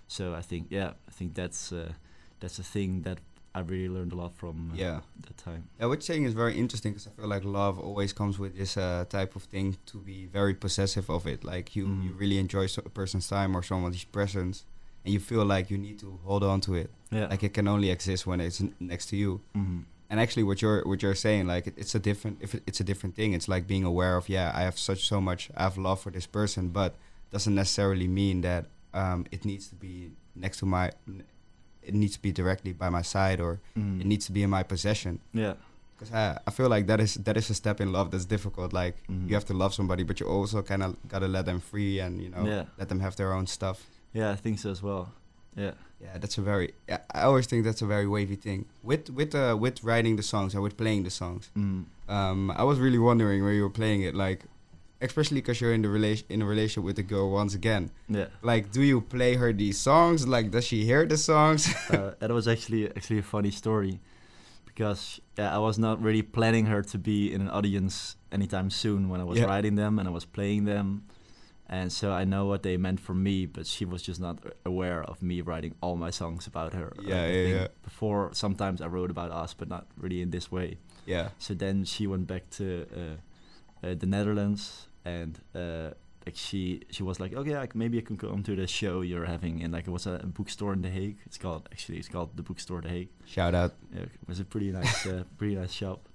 So 0.07 0.23
I 0.33 0.41
think, 0.41 0.67
yeah, 0.71 0.91
I 1.07 1.11
think 1.11 1.33
that's 1.35 1.71
uh, 1.71 1.93
that's 2.39 2.59
a 2.59 2.63
thing 2.63 3.03
that 3.03 3.19
I 3.55 3.59
really 3.59 3.87
learned 3.89 4.13
a 4.13 4.15
lot 4.15 4.33
from 4.35 4.71
uh, 4.71 4.75
Yeah. 4.75 5.01
that 5.27 5.37
time. 5.37 5.63
Yeah, 5.79 5.85
what 5.87 5.95
you're 5.99 6.01
saying 6.15 6.23
is 6.25 6.33
very 6.33 6.57
interesting 6.57 6.91
because 6.93 7.07
I 7.07 7.11
feel 7.11 7.27
like 7.27 7.43
love 7.43 7.77
always 7.79 8.11
comes 8.13 8.39
with 8.39 8.57
this 8.57 8.77
uh, 8.77 9.05
type 9.09 9.35
of 9.35 9.43
thing 9.43 9.77
to 9.87 9.97
be 9.99 10.25
very 10.25 10.55
possessive 10.55 11.09
of 11.09 11.27
it. 11.27 11.43
Like 11.43 11.75
you, 11.75 11.85
you 11.85 12.11
Mhm. 12.11 12.19
really 12.19 12.37
enjoy 12.39 12.65
so- 12.67 12.81
a 12.85 12.89
person's 12.89 13.27
time 13.27 13.55
or 13.55 13.61
someone's 13.63 14.03
presence, 14.05 14.65
and 15.05 15.13
you 15.13 15.19
feel 15.19 15.45
like 15.45 15.69
you 15.69 15.77
need 15.77 15.99
to 15.99 16.19
hold 16.23 16.43
on 16.43 16.61
to 16.61 16.73
it. 16.73 16.89
Yeah. 17.11 17.27
Like 17.27 17.43
it 17.43 17.53
can 17.53 17.67
only 17.67 17.89
exist 17.91 18.25
when 18.25 18.39
it's 18.41 18.59
n- 18.61 18.73
next 18.79 19.05
to 19.09 19.15
you. 19.15 19.41
Mhm. 19.55 19.83
And 20.09 20.19
actually, 20.19 20.43
what 20.43 20.61
you're 20.61 20.81
what 20.89 21.01
you're 21.03 21.15
saying, 21.27 21.47
like 21.47 21.65
it, 21.67 21.73
it's 21.77 21.95
a 21.95 21.99
different 21.99 22.37
if 22.41 22.53
it, 22.55 22.63
it's 22.67 22.79
a 22.79 22.83
different 22.83 23.15
thing. 23.15 23.33
It's 23.33 23.47
like 23.47 23.65
being 23.67 23.83
aware 23.85 24.15
of 24.17 24.29
yeah, 24.29 24.51
I 24.55 24.61
have 24.61 24.77
such 24.79 25.07
so 25.07 25.19
much 25.21 25.49
I 25.57 25.63
have 25.63 25.77
love 25.77 25.99
for 26.01 26.11
this 26.11 26.25
person, 26.27 26.69
but 26.69 26.91
doesn't 27.31 27.55
necessarily 27.55 28.07
mean 28.07 28.41
that 28.41 28.65
um, 28.93 29.25
it 29.31 29.43
needs 29.45 29.67
to 29.69 29.75
be 29.75 30.11
next 30.35 30.57
to 30.59 30.65
my. 30.65 30.91
It 31.85 31.93
needs 31.93 32.13
to 32.13 32.21
be 32.21 32.31
directly 32.31 32.73
by 32.73 32.89
my 32.89 33.01
side, 33.03 33.39
or 33.41 33.59
Mhm. 33.77 34.01
it 34.01 34.05
needs 34.07 34.25
to 34.25 34.31
be 34.31 34.41
in 34.43 34.49
my 34.49 34.63
possession. 34.63 35.19
Yeah. 35.33 35.53
Because 35.97 36.13
I, 36.13 36.39
I 36.47 36.51
feel 36.51 36.69
like 36.69 36.87
that 36.87 36.99
is 36.99 37.13
that 37.15 37.37
is 37.37 37.49
a 37.49 37.53
step 37.53 37.79
in 37.81 37.91
love 37.91 38.09
that's 38.11 38.25
difficult. 38.25 38.73
Like 38.73 38.95
Mhm. 39.09 39.27
you 39.29 39.33
have 39.35 39.45
to 39.45 39.53
love 39.53 39.73
somebody, 39.73 40.03
but 40.03 40.19
you 40.19 40.27
also 40.27 40.61
kind 40.61 40.83
of 40.83 40.95
gotta 41.07 41.27
let 41.27 41.45
them 41.45 41.59
free 41.59 41.99
and 41.99 42.21
you 42.21 42.29
know 42.29 42.45
Yeah. 42.45 42.65
let 42.79 42.87
them 42.89 42.99
have 42.99 43.15
their 43.15 43.31
own 43.33 43.47
stuff. 43.47 43.77
Yeah, 44.13 44.31
I 44.31 44.35
think 44.35 44.59
so 44.59 44.69
as 44.71 44.81
well. 44.83 45.07
Yeah. 45.55 45.73
Yeah, 46.01 46.17
that's 46.19 46.37
a 46.37 46.41
very. 46.41 46.73
I 46.89 47.21
always 47.21 47.47
think 47.47 47.63
that's 47.63 47.81
a 47.81 47.85
very 47.85 48.07
wavy 48.07 48.35
thing 48.35 48.65
with 48.83 49.09
with 49.09 49.33
uh, 49.35 49.55
with 49.59 49.83
writing 49.83 50.17
the 50.17 50.23
songs 50.23 50.53
and 50.53 50.63
with 50.63 50.75
playing 50.75 51.03
the 51.03 51.09
songs. 51.09 51.49
Mm. 51.55 51.85
Um, 52.09 52.51
I 52.51 52.63
was 52.63 52.79
really 52.79 52.97
wondering 52.99 53.41
where 53.43 53.53
you 53.53 53.61
were 53.63 53.69
playing 53.81 54.01
it, 54.03 54.13
like, 54.13 54.41
especially 55.03 55.41
because 55.41 55.59
you're 55.61 55.73
in 55.73 55.81
the 55.81 55.89
relation 55.89 56.25
in 56.29 56.41
a 56.41 56.45
relationship 56.45 56.83
with 56.85 56.95
the 56.95 57.03
girl 57.03 57.29
once 57.31 57.53
again. 57.53 57.91
Yeah. 58.07 58.27
Like, 58.41 58.71
do 58.71 58.81
you 58.81 59.01
play 59.01 59.35
her 59.35 59.53
these 59.53 59.77
songs? 59.79 60.27
Like, 60.27 60.49
does 60.51 60.65
she 60.65 60.85
hear 60.85 61.05
the 61.05 61.17
songs? 61.17 61.67
uh, 61.89 62.13
that 62.19 62.31
was 62.31 62.47
actually 62.47 62.87
actually 62.89 63.19
a 63.19 63.23
funny 63.23 63.51
story 63.51 63.99
because 64.65 65.19
yeah, 65.37 65.53
I 65.55 65.59
was 65.59 65.77
not 65.77 66.01
really 66.01 66.21
planning 66.23 66.65
her 66.67 66.81
to 66.83 66.97
be 66.97 67.31
in 67.33 67.41
an 67.41 67.49
audience 67.49 68.15
anytime 68.31 68.69
soon 68.69 69.09
when 69.09 69.21
I 69.21 69.23
was 69.23 69.37
Yeah. 69.39 69.45
writing 69.45 69.75
them 69.75 69.99
and 69.99 70.07
I 70.07 70.11
was 70.11 70.25
playing 70.25 70.65
them. 70.65 71.03
And 71.69 71.91
so 71.91 72.11
I 72.11 72.23
know 72.25 72.45
what 72.45 72.61
they 72.61 72.77
meant 72.77 72.99
for 72.99 73.13
me, 73.15 73.45
but 73.47 73.65
she 73.65 73.85
was 73.85 74.01
just 74.03 74.19
not 74.19 74.37
aware 74.65 75.01
of 75.03 75.21
me 75.23 75.41
writing 75.41 75.73
all 75.81 75.95
my 75.95 76.11
songs 76.11 76.45
about 76.45 76.73
her. 76.73 76.93
Yeah, 77.01 77.25
yeah, 77.27 77.47
yeah. 77.47 77.67
Before, 77.83 78.29
sometimes 78.33 78.81
I 78.81 78.87
wrote 78.87 79.09
about 79.09 79.31
us, 79.31 79.53
but 79.55 79.69
not 79.69 79.85
really 79.97 80.21
in 80.21 80.29
this 80.31 80.51
way. 80.51 80.77
yeah, 81.05 81.29
So 81.39 81.53
then 81.53 81.85
she 81.85 82.05
went 82.05 82.27
back 82.27 82.49
to 82.57 82.85
uh, 82.95 83.87
uh, 83.87 83.95
the 83.95 84.05
Netherlands, 84.05 84.87
and 85.05 85.39
uh, 85.55 85.91
like 86.25 86.35
she 86.35 86.81
she 86.89 87.03
was 87.03 87.19
like, 87.19 87.33
okay, 87.33 87.57
like 87.57 87.75
maybe 87.75 87.97
I 87.97 88.01
can 88.01 88.17
come 88.17 88.43
to 88.43 88.55
the 88.55 88.67
show 88.67 89.01
you're 89.01 89.25
having, 89.25 89.61
and 89.63 89.73
like 89.73 89.87
it 89.87 89.91
was 89.91 90.05
a, 90.07 90.13
a 90.23 90.27
bookstore 90.27 90.73
in 90.73 90.81
The 90.81 90.89
Hague. 90.89 91.17
It's 91.25 91.37
called 91.37 91.67
actually 91.71 91.97
it's 91.97 92.07
called 92.09 92.35
the 92.37 92.43
Bookstore 92.43 92.81
The 92.81 92.89
Hague. 92.89 93.09
shout 93.25 93.53
out. 93.55 93.73
Yeah, 93.93 94.03
it 94.03 94.27
was 94.27 94.39
a 94.39 94.45
pretty 94.45 94.71
nice 94.71 95.05
uh, 95.05 95.23
pretty 95.37 95.55
nice 95.55 95.73
shop, 95.73 96.07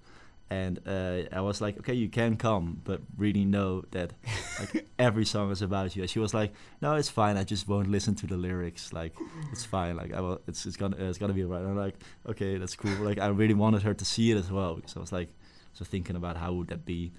and 0.50 0.80
uh, 0.86 1.22
I 1.30 1.40
was 1.42 1.60
like, 1.60 1.78
okay, 1.80 1.92
you 1.92 2.08
can 2.08 2.36
come, 2.36 2.80
but 2.84 3.02
really 3.18 3.44
know 3.44 3.84
that 3.90 4.14
like 4.58 4.86
every 4.98 5.26
song 5.26 5.50
is 5.50 5.60
about 5.60 5.94
you. 5.94 6.02
And 6.02 6.10
she 6.10 6.20
was 6.20 6.32
like, 6.32 6.54
no, 6.80 6.94
it's 6.94 7.10
fine. 7.10 7.36
I 7.36 7.44
just 7.44 7.68
won't 7.68 7.90
listen 7.90 8.14
to 8.16 8.26
the 8.26 8.36
lyrics. 8.36 8.92
Like 8.94 9.14
it's 9.52 9.66
fine. 9.66 9.96
Like 9.96 10.14
I 10.14 10.20
will. 10.22 10.40
It's 10.48 10.64
it's 10.64 10.76
gonna 10.76 10.96
uh, 10.96 11.08
it's 11.10 11.18
gonna 11.18 11.34
be 11.34 11.44
alright. 11.44 11.60
And 11.60 11.70
I'm 11.70 11.76
like, 11.76 11.96
okay, 12.26 12.56
that's 12.56 12.76
cool. 12.76 12.92
Like 13.04 13.18
I 13.18 13.26
really 13.26 13.54
wanted 13.54 13.82
her 13.82 13.92
to 13.92 14.04
see 14.06 14.30
it 14.30 14.38
as 14.38 14.50
well 14.50 14.76
because 14.76 14.96
I 14.96 15.00
was 15.00 15.12
like, 15.12 15.28
so 15.74 15.84
thinking 15.84 16.16
about 16.16 16.38
how 16.38 16.54
would 16.54 16.68
that 16.68 16.86
be. 16.86 17.12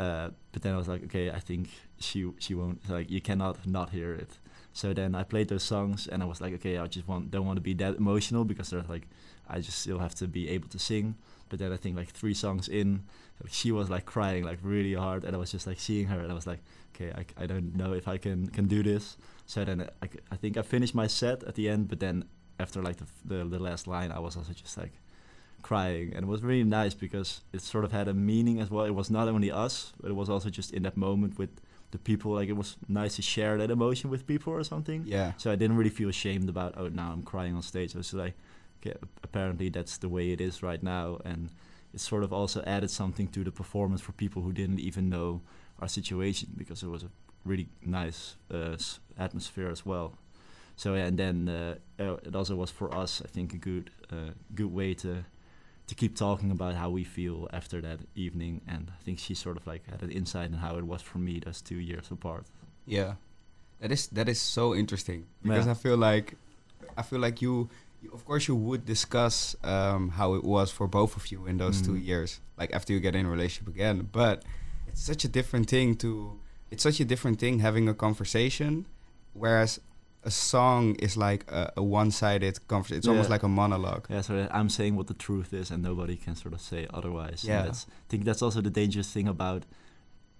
Uh, 0.00 0.30
but 0.52 0.62
then 0.62 0.72
I 0.74 0.78
was 0.78 0.88
like, 0.88 1.02
okay, 1.04 1.26
I 1.30 1.40
think 1.48 1.68
she 1.98 2.20
she 2.38 2.54
won't 2.54 2.78
like 2.88 3.10
you 3.10 3.20
cannot 3.20 3.54
not 3.66 3.90
hear 3.90 4.12
it. 4.14 4.32
So 4.72 4.94
then 4.94 5.14
I 5.14 5.24
played 5.24 5.48
those 5.48 5.66
songs 5.74 6.08
and 6.10 6.22
I 6.22 6.26
was 6.26 6.40
like, 6.40 6.54
okay, 6.54 6.78
I 6.78 6.86
just 6.86 7.06
want 7.06 7.30
don't 7.30 7.46
want 7.48 7.58
to 7.58 7.66
be 7.70 7.74
that 7.74 7.96
emotional 7.96 8.44
because 8.44 8.70
there's 8.70 8.88
like 8.88 9.06
I 9.54 9.56
just 9.60 9.78
still 9.78 9.98
have 9.98 10.14
to 10.14 10.26
be 10.26 10.48
able 10.54 10.68
to 10.68 10.78
sing. 10.78 11.16
But 11.50 11.58
then 11.58 11.72
I 11.72 11.76
think 11.76 11.96
like 11.96 12.10
three 12.20 12.34
songs 12.34 12.68
in, 12.68 13.02
like, 13.42 13.52
she 13.52 13.72
was 13.72 13.90
like 13.90 14.04
crying 14.06 14.44
like 14.44 14.58
really 14.62 14.94
hard, 14.94 15.24
and 15.24 15.34
I 15.36 15.38
was 15.38 15.50
just 15.52 15.66
like 15.66 15.80
seeing 15.80 16.06
her, 16.06 16.20
and 16.20 16.30
I 16.30 16.34
was 16.34 16.46
like, 16.46 16.60
okay, 16.94 17.10
I, 17.20 17.42
I 17.42 17.46
don't 17.46 17.74
know 17.76 17.92
if 17.92 18.06
I 18.08 18.18
can 18.18 18.46
can 18.46 18.68
do 18.68 18.82
this. 18.82 19.16
So 19.46 19.64
then 19.64 19.80
I, 20.02 20.08
I 20.34 20.36
think 20.36 20.56
I 20.56 20.62
finished 20.62 20.94
my 20.94 21.08
set 21.08 21.42
at 21.42 21.54
the 21.54 21.68
end, 21.68 21.88
but 21.88 21.98
then 21.98 22.24
after 22.58 22.80
like 22.82 22.96
the, 22.96 23.06
the 23.24 23.44
the 23.44 23.58
last 23.58 23.86
line, 23.86 24.12
I 24.12 24.20
was 24.20 24.36
also 24.36 24.52
just 24.52 24.78
like 24.78 24.92
crying, 25.62 26.12
and 26.14 26.24
it 26.24 26.28
was 26.28 26.42
really 26.42 26.64
nice 26.64 26.94
because 26.94 27.42
it 27.52 27.62
sort 27.62 27.84
of 27.84 27.92
had 27.92 28.08
a 28.08 28.14
meaning 28.14 28.60
as 28.60 28.70
well. 28.70 28.84
It 28.84 28.94
was 28.94 29.10
not 29.10 29.28
only 29.28 29.50
us, 29.50 29.92
but 30.00 30.10
it 30.10 30.14
was 30.14 30.28
also 30.28 30.50
just 30.50 30.72
in 30.72 30.82
that 30.82 30.96
moment 30.96 31.38
with 31.38 31.50
the 31.90 31.98
people. 31.98 32.32
Like 32.32 32.48
it 32.48 32.56
was 32.56 32.76
nice 32.88 33.16
to 33.16 33.22
share 33.22 33.58
that 33.58 33.70
emotion 33.70 34.10
with 34.10 34.26
people 34.26 34.52
or 34.52 34.64
something. 34.64 35.04
Yeah, 35.06 35.32
So 35.36 35.50
I 35.50 35.56
didn't 35.56 35.76
really 35.76 35.90
feel 35.90 36.08
ashamed 36.08 36.48
about 36.48 36.74
oh 36.76 36.88
now 36.88 37.12
I'm 37.12 37.22
crying 37.22 37.54
on 37.54 37.62
stage. 37.62 37.94
I 37.94 37.98
was 37.98 38.14
like, 38.14 38.34
okay, 38.80 38.96
apparently 39.22 39.68
that's 39.68 39.98
the 39.98 40.08
way 40.08 40.32
it 40.32 40.40
is 40.40 40.62
right 40.62 40.82
now, 40.82 41.18
and 41.24 41.50
it 41.92 42.00
sort 42.00 42.24
of 42.24 42.32
also 42.32 42.62
added 42.66 42.90
something 42.90 43.28
to 43.28 43.44
the 43.44 43.50
performance 43.50 44.00
for 44.00 44.12
people 44.12 44.42
who 44.42 44.52
didn't 44.52 44.80
even 44.80 45.08
know 45.08 45.40
our 45.80 45.88
situation 45.88 46.50
because 46.56 46.82
it 46.82 46.88
was 46.88 47.02
a 47.02 47.10
really 47.44 47.68
nice 47.84 48.36
uh, 48.52 48.76
atmosphere 49.18 49.70
as 49.70 49.84
well. 49.86 50.12
So 50.76 50.94
yeah, 50.94 51.06
and 51.06 51.18
then 51.18 51.48
uh, 51.48 51.74
uh, 51.98 52.16
it 52.24 52.34
also 52.34 52.56
was 52.56 52.70
for 52.70 52.94
us, 52.94 53.20
I 53.22 53.28
think, 53.28 53.52
a 53.52 53.58
good 53.58 53.90
uh, 54.10 54.32
good 54.54 54.72
way 54.72 54.94
to 54.94 55.24
to 55.90 55.94
keep 55.96 56.14
talking 56.16 56.50
about 56.56 56.72
how 56.82 56.88
we 56.98 57.04
feel 57.04 57.48
after 57.58 57.78
that 57.86 57.98
evening. 58.14 58.54
And 58.72 58.82
I 58.96 58.98
think 59.04 59.18
she 59.18 59.34
sort 59.34 59.56
of 59.60 59.66
like 59.72 59.82
had 59.90 60.00
an 60.06 60.10
insight 60.20 60.48
on 60.52 60.58
how 60.66 60.72
it 60.80 60.84
was 60.92 61.02
for 61.02 61.18
me 61.18 61.34
those 61.44 61.60
two 61.70 61.80
years 61.90 62.06
apart. 62.16 62.44
yeah. 62.86 63.12
That 63.82 63.92
is 63.92 64.02
that 64.18 64.28
is 64.28 64.40
so 64.58 64.64
interesting 64.82 65.20
because 65.42 65.66
Yeah. 65.66 65.72
I 65.72 65.74
feel 65.84 65.96
like 66.10 66.26
I 67.00 67.02
feel 67.02 67.18
like 67.26 67.36
you, 67.44 67.54
you 68.02 68.08
of 68.12 68.22
course 68.28 68.44
you 68.50 68.54
would 68.68 68.84
discuss 68.94 69.56
um, 69.64 70.02
how 70.20 70.28
it 70.38 70.44
was 70.54 70.68
for 70.70 70.86
both 70.98 71.12
of 71.16 71.24
you 71.32 71.40
in 71.50 71.56
those 71.62 71.80
two 71.86 71.94
Mhm. 71.96 72.04
years, 72.10 72.30
like 72.60 72.70
after 72.76 72.92
you 72.94 73.00
get 73.00 73.14
in 73.14 73.24
a 73.26 73.30
relationship 73.36 73.68
again. 73.74 73.96
But 74.20 74.36
it's 74.88 75.00
such 75.12 75.22
a 75.24 75.30
different 75.38 75.66
thing 75.74 75.88
to 76.04 76.10
it's 76.72 76.82
such 76.88 77.00
a 77.00 77.06
different 77.12 77.38
thing 77.42 77.54
having 77.68 77.88
a 77.88 77.94
conversation, 78.06 78.84
whereas 79.42 79.80
a 80.22 80.30
song 80.30 80.94
is 80.96 81.16
like 81.16 81.50
a, 81.50 81.72
a 81.76 81.82
one-sided 81.82 82.66
conversation. 82.68 82.98
It's 82.98 83.08
almost 83.08 83.30
like 83.30 83.42
a 83.42 83.48
monologue. 83.48 84.06
Yeah, 84.10 84.20
so 84.20 84.48
I'm 84.50 84.68
saying 84.68 84.96
what 84.96 85.06
the 85.06 85.14
truth 85.14 85.52
is, 85.52 85.70
and 85.70 85.82
nobody 85.82 86.16
can 86.16 86.36
sort 86.36 86.54
of 86.54 86.60
say 86.60 86.86
otherwise. 86.92 87.44
Yeah. 87.44 87.62
that's, 87.62 87.86
I 87.88 88.06
think 88.08 88.24
that's 88.24 88.42
also 88.42 88.60
the 88.60 88.70
dangerous 88.70 89.10
thing 89.10 89.28
about 89.28 89.64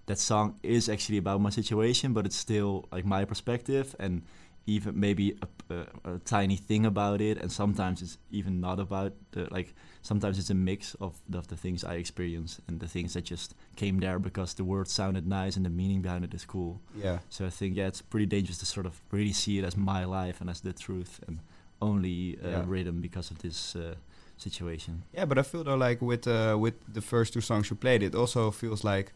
that 0.07 0.19
song 0.19 0.59
is 0.63 0.89
actually 0.89 1.19
about 1.19 1.41
my 1.41 1.51
situation, 1.51 2.13
but 2.13 2.27
it's 2.27 2.37
still 2.37 2.89
like 2.93 3.05
my 3.05 3.25
perspective, 3.25 3.95
and 3.99 4.23
even 4.71 4.99
maybe 4.99 5.35
a, 5.43 5.75
a, 5.75 6.15
a 6.15 6.19
tiny 6.25 6.57
thing 6.57 6.87
about 6.87 7.21
it. 7.21 7.39
And 7.43 7.51
sometimes 7.53 8.03
it's 8.03 8.19
even 8.31 8.61
not 8.61 8.79
about 8.81 9.13
the 9.33 9.47
like. 9.51 9.75
Sometimes 10.03 10.39
it's 10.39 10.51
a 10.51 10.55
mix 10.55 10.95
of, 11.01 11.13
of 11.35 11.47
the 11.49 11.57
things 11.57 11.85
I 11.85 11.95
experienced 11.97 12.61
and 12.69 12.81
the 12.81 12.89
things 12.89 13.13
that 13.13 13.25
just 13.31 13.55
came 13.77 14.01
there 14.01 14.19
because 14.19 14.55
the 14.55 14.65
words 14.65 14.91
sounded 14.93 15.27
nice 15.27 15.57
and 15.57 15.65
the 15.67 15.71
meaning 15.71 16.03
behind 16.03 16.25
it 16.25 16.35
is 16.35 16.45
cool. 16.47 16.81
Yeah. 17.05 17.19
So 17.29 17.45
I 17.47 17.51
think 17.51 17.77
yeah, 17.77 17.89
it's 17.89 18.03
pretty 18.03 18.27
dangerous 18.27 18.59
to 18.59 18.67
sort 18.67 18.87
of 18.87 18.95
really 19.13 19.33
see 19.33 19.59
it 19.59 19.65
as 19.65 19.77
my 19.77 20.05
life 20.05 20.41
and 20.41 20.51
as 20.51 20.61
the 20.61 20.73
truth, 20.73 21.21
and 21.29 21.39
only 21.81 22.39
uh, 22.45 22.49
Yeah. 22.49 22.65
rhythm 22.67 23.01
because 23.01 23.31
of 23.33 23.39
this 23.39 23.77
uh, 23.77 23.95
situation. 24.39 25.03
Yeah, 25.15 25.27
but 25.27 25.39
I 25.39 25.43
feel 25.43 25.65
though 25.65 25.77
like 25.89 26.01
with 26.05 26.27
uh, 26.27 26.57
with 26.65 26.75
the 26.95 27.01
first 27.03 27.33
two 27.33 27.41
songs 27.41 27.71
you 27.71 27.77
played, 27.77 28.03
it 28.03 28.15
also 28.15 28.51
feels 28.51 28.85
like 28.85 29.13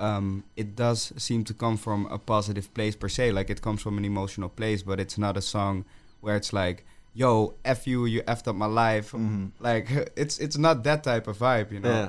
um, 0.00 0.44
it 0.56 0.74
does 0.76 1.12
seem 1.16 1.44
to 1.44 1.54
come 1.54 1.76
from 1.76 2.06
a 2.06 2.18
positive 2.18 2.72
place 2.74 2.96
per 2.96 3.08
se. 3.08 3.32
Like 3.32 3.50
it 3.50 3.60
comes 3.62 3.82
from 3.82 3.98
an 3.98 4.04
emotional 4.04 4.48
place, 4.48 4.82
but 4.82 4.98
it's 4.98 5.18
not 5.18 5.36
a 5.36 5.40
song 5.42 5.84
where 6.20 6.36
it's 6.36 6.52
like, 6.52 6.84
"Yo, 7.14 7.54
f 7.64 7.86
you, 7.86 8.06
you 8.06 8.22
effed 8.22 8.48
up 8.48 8.56
my 8.56 8.66
life." 8.66 9.12
Mhm. 9.12 9.50
Like 9.60 9.90
it's 10.16 10.38
it's 10.38 10.56
not 10.58 10.82
that 10.84 11.02
type 11.04 11.26
of 11.30 11.38
vibe, 11.38 11.70
you 11.72 11.80
know. 11.80 11.88
Yeah, 11.90 12.08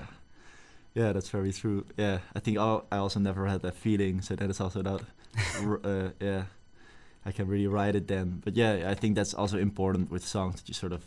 yeah, 0.94 1.14
that's 1.14 1.30
very 1.30 1.52
true. 1.54 1.86
Yeah, 1.98 2.20
I 2.36 2.40
think 2.40 2.58
I'll, 2.58 2.86
I 2.92 2.98
also 2.98 3.20
never 3.20 3.46
had 3.48 3.62
that 3.62 3.76
feeling, 3.76 4.22
so 4.22 4.36
that 4.36 4.50
is 4.50 4.60
also 4.62 4.82
not. 4.82 5.02
r- 5.66 5.80
uh, 5.84 6.10
yeah, 6.20 6.44
I 7.26 7.32
can 7.32 7.48
really 7.48 7.68
write 7.68 7.96
it 7.96 8.08
then. 8.08 8.42
But 8.44 8.56
yeah, 8.58 8.92
I 8.92 8.96
think 8.96 9.16
that's 9.16 9.34
also 9.34 9.58
important 9.58 10.12
with 10.12 10.24
songs 10.26 10.56
that 10.56 10.68
you 10.68 10.74
sort 10.74 10.92
of 10.94 11.04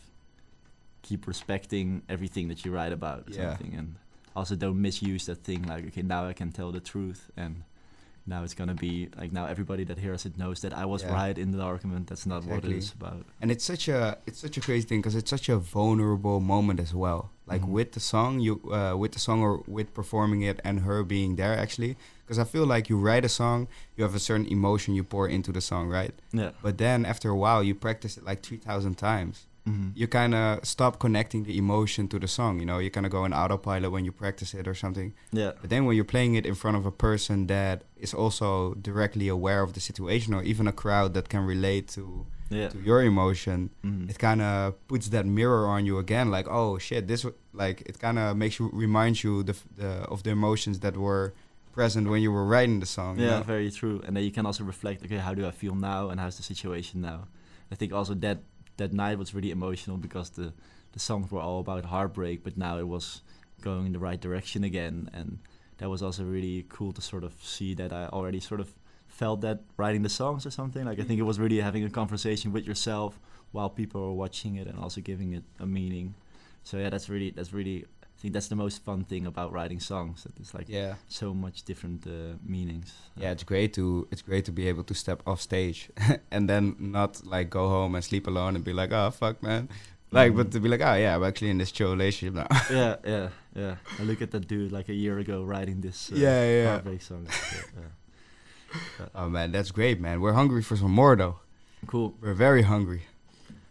keep 1.02 1.26
respecting 1.26 2.02
everything 2.08 2.48
that 2.48 2.64
you 2.64 2.72
write 2.74 2.92
about 2.92 3.24
Yeah. 3.28 3.56
something, 3.56 3.74
and 3.78 3.96
also 4.36 4.54
don't 4.56 4.80
misuse 4.80 5.26
that 5.26 5.42
thing. 5.44 5.62
Like, 5.62 5.86
okay, 5.88 6.02
now 6.02 6.26
I 6.26 6.32
can 6.32 6.50
tell 6.52 6.72
the 6.72 6.80
truth, 6.80 7.30
and 7.36 7.62
now 8.26 8.42
it's 8.42 8.54
gonna 8.54 8.74
be 8.74 9.08
like 9.20 9.32
now 9.32 9.44
everybody 9.46 9.84
that 9.84 9.98
hears 9.98 10.24
it 10.24 10.38
knows 10.38 10.60
that 10.62 10.72
I 10.72 10.86
was 10.86 11.02
Yeah. 11.02 11.12
right 11.14 11.36
in 11.38 11.50
the 11.52 11.60
argument. 11.62 12.06
That's 12.08 12.24
not 12.26 12.44
what 12.44 12.64
it 12.64 12.72
is 12.72 12.92
about. 12.92 13.26
And 13.40 13.50
it's 13.50 13.64
such 13.64 13.86
a 13.88 14.16
it's 14.26 14.38
such 14.38 14.56
a 14.56 14.60
crazy 14.60 14.86
thing 14.88 15.00
because 15.00 15.14
it's 15.14 15.30
such 15.30 15.48
a 15.50 15.58
vulnerable 15.58 16.40
moment 16.40 16.80
as 16.80 16.94
well. 16.94 17.30
Like 17.46 17.62
Mhm. 17.62 17.68
with 17.68 17.92
the 17.92 18.00
song, 18.00 18.40
you 18.40 18.54
uh, 18.72 18.96
with 18.96 19.12
the 19.12 19.18
song 19.18 19.42
or 19.42 19.62
with 19.66 19.92
performing 19.92 20.40
it 20.42 20.58
and 20.64 20.80
her 20.80 21.02
being 21.04 21.36
there 21.36 21.56
actually. 21.64 21.96
Because 22.24 22.38
I 22.38 22.44
feel 22.44 22.64
like 22.64 22.88
you 22.88 22.96
write 22.96 23.26
a 23.26 23.28
song, 23.28 23.68
you 23.96 24.04
have 24.04 24.14
a 24.14 24.18
certain 24.18 24.46
emotion 24.46 24.94
you 24.94 25.04
pour 25.04 25.28
into 25.28 25.52
the 25.52 25.60
song, 25.60 25.88
right? 25.90 26.14
Yeah. 26.32 26.52
But 26.62 26.78
then 26.78 27.04
after 27.04 27.28
a 27.28 27.36
while, 27.36 27.62
you 27.62 27.74
practice 27.74 28.16
it 28.16 28.24
like 28.24 28.40
three 28.42 28.56
thousand 28.56 28.94
times. 28.96 29.44
Hmm 29.66 29.88
You 29.94 30.06
kind 30.08 30.34
of 30.34 30.64
stop 30.64 30.98
connecting 30.98 31.44
the 31.44 31.56
emotion 31.56 32.08
to 32.08 32.18
the 32.18 32.28
song. 32.28 32.60
You 32.60 32.66
know, 32.66 32.78
you 32.78 32.90
kind 32.90 33.06
of 33.06 33.12
go 33.12 33.24
in 33.24 33.32
autopilot 33.32 33.90
when 33.90 34.04
you 34.04 34.12
practice 34.12 34.52
it 34.54 34.68
or 34.68 34.74
something. 34.74 35.14
Yeah. 35.32 35.52
But 35.60 35.70
then 35.70 35.84
when 35.86 35.96
you're 35.96 36.04
playing 36.16 36.34
it 36.34 36.44
in 36.46 36.54
front 36.54 36.76
of 36.76 36.84
a 36.86 36.90
person 36.90 37.46
that 37.46 37.82
is 37.96 38.12
also 38.14 38.74
directly 38.74 39.28
aware 39.28 39.62
of 39.62 39.72
the 39.72 39.80
situation, 39.80 40.34
or 40.34 40.42
even 40.42 40.66
a 40.68 40.72
crowd 40.72 41.14
that 41.14 41.28
can 41.28 41.44
relate 41.46 41.88
to 41.96 42.26
Yeah. 42.50 42.68
to 42.68 42.78
your 42.78 43.00
emotion, 43.02 43.70
Mhm. 43.82 44.10
it 44.10 44.18
kind 44.18 44.42
of 44.42 44.74
puts 44.86 45.08
that 45.08 45.24
mirror 45.26 45.66
on 45.74 45.86
you 45.86 45.98
again. 45.98 46.30
Like, 46.30 46.46
oh 46.50 46.78
shit, 46.78 47.06
this 47.08 47.22
w- 47.22 47.38
like 47.62 47.80
it 47.90 47.98
kind 47.98 48.18
of 48.18 48.36
makes 48.36 48.58
you 48.58 48.70
reminds 48.84 49.18
you 49.24 49.42
the, 49.42 49.52
f- 49.58 49.66
the 49.80 49.90
of 50.12 50.22
the 50.24 50.30
emotions 50.30 50.80
that 50.80 50.94
were 50.96 51.32
present 51.72 52.06
when 52.08 52.20
you 52.22 52.30
were 52.36 52.44
writing 52.52 52.80
the 52.80 52.86
song. 52.86 53.18
you 53.18 53.24
Yeah, 53.26 53.38
know? 53.38 53.44
very 53.54 53.70
true. 53.70 53.96
And 54.06 54.14
then 54.16 54.24
you 54.24 54.30
can 54.30 54.44
also 54.46 54.62
reflect, 54.64 55.02
okay, 55.04 55.18
how 55.26 55.34
do 55.34 55.42
I 55.46 55.50
feel 55.52 55.74
now, 55.74 56.10
and 56.10 56.20
how's 56.20 56.36
the 56.36 56.42
situation 56.52 57.00
now? 57.00 57.18
I 57.72 57.74
think 57.76 57.92
also 57.92 58.14
that 58.26 58.38
that 58.76 58.92
night 58.92 59.18
was 59.18 59.34
really 59.34 59.50
emotional 59.50 59.96
because 59.96 60.30
the 60.30 60.52
the 60.92 61.00
songs 61.00 61.30
were 61.30 61.40
all 61.40 61.58
about 61.58 61.84
heartbreak, 61.86 62.44
but 62.44 62.56
now 62.56 62.78
it 62.78 62.86
was 62.86 63.22
going 63.62 63.86
in 63.86 63.92
the 63.92 63.98
right 63.98 64.20
direction 64.20 64.62
again, 64.62 65.10
and 65.12 65.38
that 65.78 65.90
was 65.90 66.02
also 66.02 66.22
really 66.24 66.66
cool 66.68 66.92
to 66.92 67.02
sort 67.02 67.24
of 67.24 67.32
see 67.42 67.74
that 67.74 67.92
I 67.92 68.06
already 68.06 68.38
sort 68.40 68.60
of 68.60 68.72
felt 69.08 69.40
that 69.40 69.60
writing 69.76 70.02
the 70.02 70.08
songs 70.08 70.46
or 70.46 70.50
something. 70.50 70.84
Like 70.84 71.00
I 71.00 71.02
think 71.02 71.18
it 71.18 71.24
was 71.24 71.40
really 71.40 71.60
having 71.60 71.84
a 71.84 71.90
conversation 71.90 72.52
with 72.52 72.64
yourself 72.64 73.18
while 73.52 73.70
people 73.70 74.00
were 74.00 74.12
watching 74.12 74.56
it 74.56 74.66
and 74.66 74.78
also 74.78 75.00
giving 75.00 75.32
it 75.32 75.44
a 75.58 75.66
meaning. 75.66 76.14
So 76.62 76.78
yeah, 76.78 76.90
that's 76.90 77.08
really 77.08 77.30
that's 77.30 77.52
really 77.52 77.86
think 78.24 78.32
that's 78.32 78.48
the 78.48 78.56
most 78.56 78.82
fun 78.82 79.04
thing 79.04 79.26
about 79.26 79.52
writing 79.52 79.80
songs. 79.80 80.22
That 80.24 80.32
it's 80.40 80.54
like 80.54 80.66
yeah. 80.66 80.94
so 81.08 81.34
much 81.34 81.62
different 81.64 82.06
uh, 82.06 82.38
meanings. 82.42 82.90
Yeah, 83.18 83.32
it's 83.32 83.44
great 83.44 83.74
to 83.74 84.08
it's 84.10 84.22
great 84.22 84.46
to 84.46 84.52
be 84.52 84.66
able 84.66 84.84
to 84.84 84.94
step 84.94 85.22
off 85.26 85.42
stage 85.42 85.90
and 86.30 86.48
then 86.48 86.74
not 86.78 87.26
like 87.26 87.50
go 87.50 87.68
home 87.68 87.94
and 87.94 88.02
sleep 88.02 88.26
alone 88.26 88.56
and 88.56 88.64
be 88.64 88.72
like, 88.72 88.92
oh 88.92 89.10
fuck, 89.10 89.42
man. 89.42 89.68
Like, 90.10 90.34
but 90.34 90.52
to 90.52 90.60
be 90.60 90.68
like, 90.70 90.80
oh 90.80 90.94
yeah, 90.94 91.16
I'm 91.16 91.24
actually 91.24 91.50
in 91.50 91.58
this 91.58 91.70
chill 91.70 91.90
relationship 91.90 92.34
now. 92.34 92.46
yeah, 92.70 92.96
yeah, 93.12 93.28
yeah. 93.54 93.74
I 93.98 94.02
look 94.04 94.22
at 94.22 94.30
that 94.30 94.48
dude 94.48 94.72
like 94.72 94.88
a 94.88 94.94
year 94.94 95.18
ago 95.18 95.42
writing 95.42 95.82
this 95.82 96.10
uh, 96.10 96.16
Yeah, 96.16 96.40
yeah. 96.48 96.68
heartbreak 96.70 97.02
song. 97.02 97.26
Yeah. 97.76 99.06
oh 99.14 99.28
man, 99.28 99.52
that's 99.52 99.70
great, 99.70 100.00
man. 100.00 100.22
We're 100.22 100.32
hungry 100.32 100.62
for 100.62 100.76
some 100.76 100.92
more 100.92 101.14
though. 101.14 101.40
Cool, 101.86 102.14
We're 102.22 102.32
very 102.32 102.62
hungry. 102.62 103.02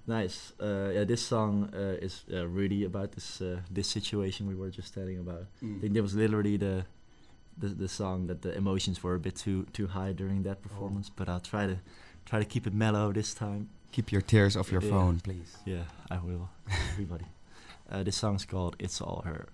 Nice. 0.08 0.54
Uh, 0.62 0.92
yeah, 0.94 1.04
this 1.06 1.22
song 1.22 1.70
uh, 1.74 1.98
is 2.06 2.24
uh, 2.34 2.48
really 2.48 2.84
about 2.86 3.12
this 3.12 3.42
uh, 3.42 3.60
this 3.72 3.88
situation 3.88 4.48
we 4.48 4.56
were 4.56 4.70
just 4.70 4.94
telling 4.94 5.20
about. 5.20 5.46
I 5.62 5.80
think 5.82 5.94
that 5.94 6.02
was 6.02 6.14
literally 6.16 6.58
the, 6.58 6.86
the 7.58 7.68
the 7.70 7.88
song 7.88 8.28
that 8.28 8.42
the 8.42 8.56
emotions 8.58 9.02
were 9.04 9.16
a 9.16 9.20
bit 9.20 9.36
too 9.36 9.66
too 9.74 9.88
high 9.88 10.14
during 10.14 10.44
that 10.44 10.62
performance. 10.62 11.10
But 11.10 11.28
I'll 11.30 11.40
try 11.52 11.68
to 11.68 11.78
try 12.26 12.40
to 12.40 12.46
keep 12.46 12.68
it 12.68 12.74
mellow 12.74 13.12
this 13.14 13.34
time. 13.34 13.70
Keep 13.92 14.12
your 14.12 14.22
tears 14.22 14.56
off 14.58 14.72
your 14.72 14.82
Yeah. 14.84 14.90
phone, 14.90 15.20
please. 15.20 15.58
Yeah, 15.66 15.84
I 16.10 16.18
will. 16.18 16.50
Everybody. 16.94 17.26
Uh, 17.92 18.04
this 18.04 18.16
song's 18.18 18.46
called 18.46 18.76
"It's 18.80 19.02
All 19.02 19.22
Her." 19.26 19.48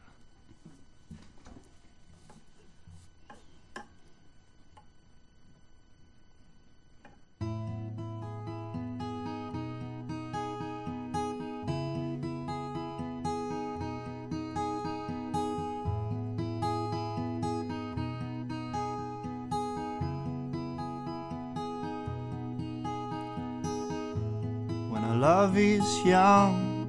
Is 25.59 26.05
young, 26.05 26.87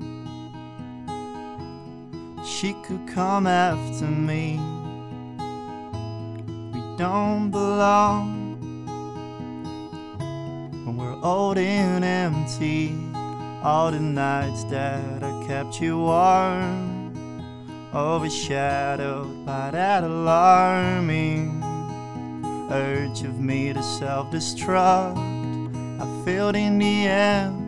she 2.45 2.73
could 2.85 3.07
come 3.09 3.47
after 3.47 4.07
me. 4.07 4.59
We 6.73 6.81
don't 6.97 7.51
belong 7.51 8.51
when 10.85 10.97
we're 10.97 11.21
old 11.23 11.59
and 11.59 12.05
empty. 12.05 12.95
All 13.63 13.91
the 13.91 14.01
nights 14.01 14.65
that 14.65 15.23
I 15.23 15.47
kept 15.47 15.83
you 15.83 15.99
warm, 15.99 17.43
overshadowed 17.93 19.45
by 19.45 19.71
that 19.73 20.03
alarming 20.03 21.63
urge 22.71 23.23
of 23.23 23.39
me 23.39 23.73
to 23.73 23.83
self 23.83 24.31
destruct. 24.31 25.19
I 26.01 26.25
failed 26.25 26.57
in 26.57 26.79
the 26.79 27.07
end, 27.07 27.60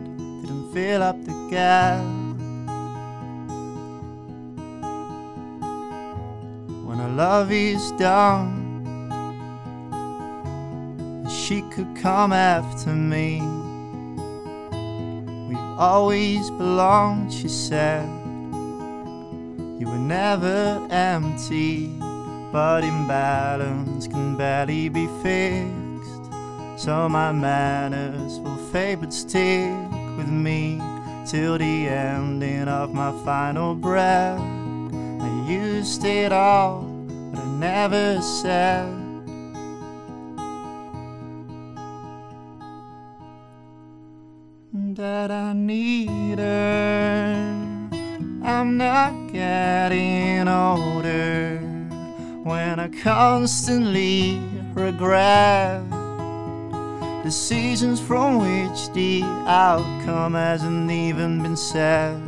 fill 0.73 1.03
up 1.03 1.23
the 1.23 1.47
gap. 1.51 2.01
When 6.83 6.99
our 6.99 7.09
love 7.09 7.51
is 7.51 7.91
done, 7.91 8.63
she 11.29 11.61
could 11.73 11.95
come 11.95 12.33
after 12.33 12.89
me. 12.89 13.39
We've 15.47 15.79
always 15.79 16.49
belonged, 16.49 17.31
she 17.31 17.49
said. 17.49 18.09
You 19.79 19.85
were 19.85 19.99
never 19.99 20.87
empty, 20.89 21.87
but 22.51 22.83
imbalance 22.83 24.07
can 24.07 24.35
barely 24.37 24.89
be 24.89 25.05
fixed. 25.21 26.31
So 26.77 27.07
my 27.07 27.31
manners 27.31 28.39
will 28.39 28.57
fade 28.71 29.01
but 29.01 29.13
stick 29.13 29.82
with 30.17 30.29
me 30.29 30.81
till 31.25 31.57
the 31.57 31.87
ending 31.87 32.67
of 32.67 32.93
my 32.93 33.11
final 33.23 33.75
breath. 33.75 34.39
I 34.39 35.45
used 35.47 36.03
it 36.03 36.31
all, 36.31 36.81
but 37.31 37.41
I 37.41 37.45
never 37.45 38.21
said. 38.21 38.99
That 44.95 45.31
I 45.31 45.53
need 45.53 46.37
her. 46.39 47.89
I'm 48.43 48.77
not 48.77 49.31
getting 49.31 50.47
older 50.47 51.57
when 52.43 52.79
I 52.79 52.89
constantly 53.01 54.39
regret 54.73 55.81
decisions 57.23 58.01
from 58.01 58.39
which 58.39 58.91
the 58.91 59.23
outcome 59.47 60.33
hasn't 60.33 60.91
even 60.91 61.41
been 61.41 61.55
said. 61.55 62.21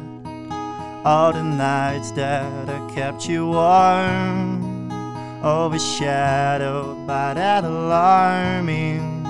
All 1.03 1.33
the 1.33 1.43
nights 1.43 2.11
that 2.11 2.69
I 2.69 2.93
kept 2.95 3.27
you 3.27 3.47
warm, 3.47 4.89
overshadowed 5.43 7.05
by 7.05 7.33
that 7.33 7.65
alarming 7.65 9.25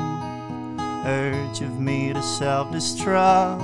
urge 1.06 1.62
of 1.62 1.80
me 1.80 2.14
to 2.14 2.22
self 2.22 2.70
destruct. 2.70 3.60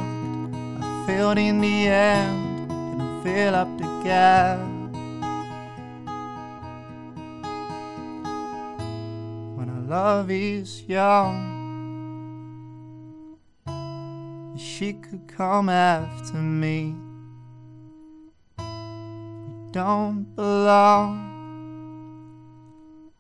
I 0.84 1.06
failed 1.06 1.38
in 1.38 1.62
the 1.62 1.88
end, 1.88 2.68
didn't 2.68 3.24
fill 3.24 3.56
up 3.56 3.78
the 3.78 4.02
gap. 4.04 4.60
When 9.56 9.70
our 9.70 9.82
love 9.88 10.32
is 10.32 10.84
young, 10.88 11.61
she 14.62 14.94
could 14.94 15.28
come 15.28 15.70
after 15.70 16.38
me. 16.38 16.96
We 18.60 19.72
don't 19.72 20.24
belong 20.36 21.18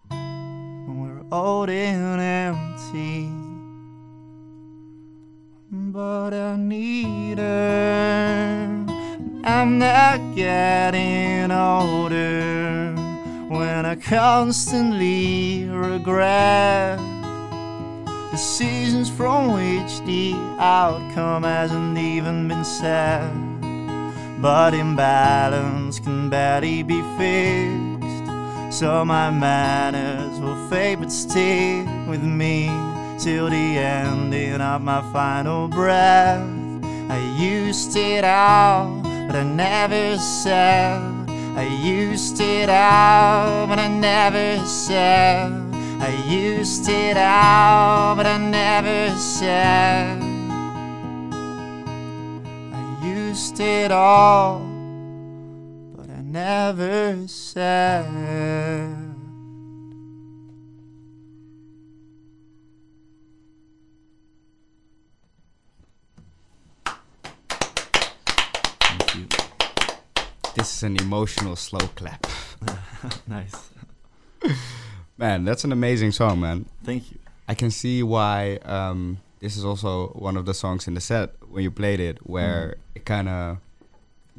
when 0.09 1.01
we're 1.01 1.23
old 1.35 1.69
and 1.69 2.21
empty. 2.21 3.27
But 5.71 6.33
I 6.33 6.57
need 6.57 7.39
her. 7.39 8.85
I'm 9.43 9.79
not 9.79 10.35
getting 10.35 11.51
older 11.51 12.93
when 13.47 13.85
I 13.85 13.95
constantly 13.95 15.65
regret 15.65 16.99
decisions 18.31 19.09
from 19.09 19.51
which 19.51 19.99
the 20.05 20.33
outcome 20.57 21.43
hasn't 21.43 21.97
even 21.97 22.47
been 22.47 22.63
said. 22.63 23.29
But 24.41 24.73
imbalance 24.73 25.99
can 25.99 26.29
barely 26.29 26.81
be 26.81 27.01
fixed. 27.17 27.91
So 28.79 29.03
my 29.03 29.29
manners 29.29 30.39
will 30.39 30.55
fade 30.69 30.99
but 30.99 31.11
stay 31.11 31.83
with 32.07 32.23
me 32.23 32.67
till 33.19 33.49
the 33.49 33.77
ending 33.77 34.61
of 34.61 34.81
my 34.81 35.01
final 35.11 35.67
breath. 35.67 36.41
I 37.09 37.19
used 37.37 37.95
it 37.97 38.23
all, 38.23 39.01
but 39.27 39.35
I 39.35 39.43
never 39.43 40.17
said. 40.17 41.01
I 41.57 41.67
used 41.83 42.39
it 42.39 42.69
all, 42.69 43.67
but 43.67 43.77
I 43.77 43.89
never 43.89 44.65
said. 44.65 45.60
I 46.03 46.09
used 46.27 46.89
it 46.89 47.15
all, 47.15 48.15
but 48.15 48.25
I 48.25 48.37
never 48.39 49.15
shared. 49.15 50.19
I 52.73 53.05
used 53.05 53.59
it 53.59 53.91
all, 53.91 54.61
but 55.95 56.09
I 56.09 56.21
never 56.23 57.27
said. 57.27 58.07
This 70.55 70.77
is 70.77 70.83
an 70.83 70.97
emotional 70.97 71.55
slow 71.55 71.87
clap. 71.95 72.25
nice. 73.27 73.69
Man, 75.21 75.45
that's 75.45 75.63
an 75.63 75.71
amazing 75.71 76.11
song, 76.13 76.39
man. 76.39 76.65
Thank 76.83 77.11
you. 77.11 77.17
I 77.47 77.53
can 77.53 77.69
see 77.71 78.01
why 78.01 78.57
um, 78.65 79.19
this 79.39 79.55
is 79.55 79.63
also 79.63 80.07
one 80.09 80.35
of 80.35 80.45
the 80.45 80.53
songs 80.53 80.87
in 80.87 80.95
the 80.95 81.01
set 81.01 81.29
when 81.51 81.63
you 81.63 81.71
played 81.71 81.99
it, 81.99 82.17
where 82.27 82.61
Mm. 82.69 82.95
it 82.95 83.05
kind 83.05 83.29
of 83.29 83.57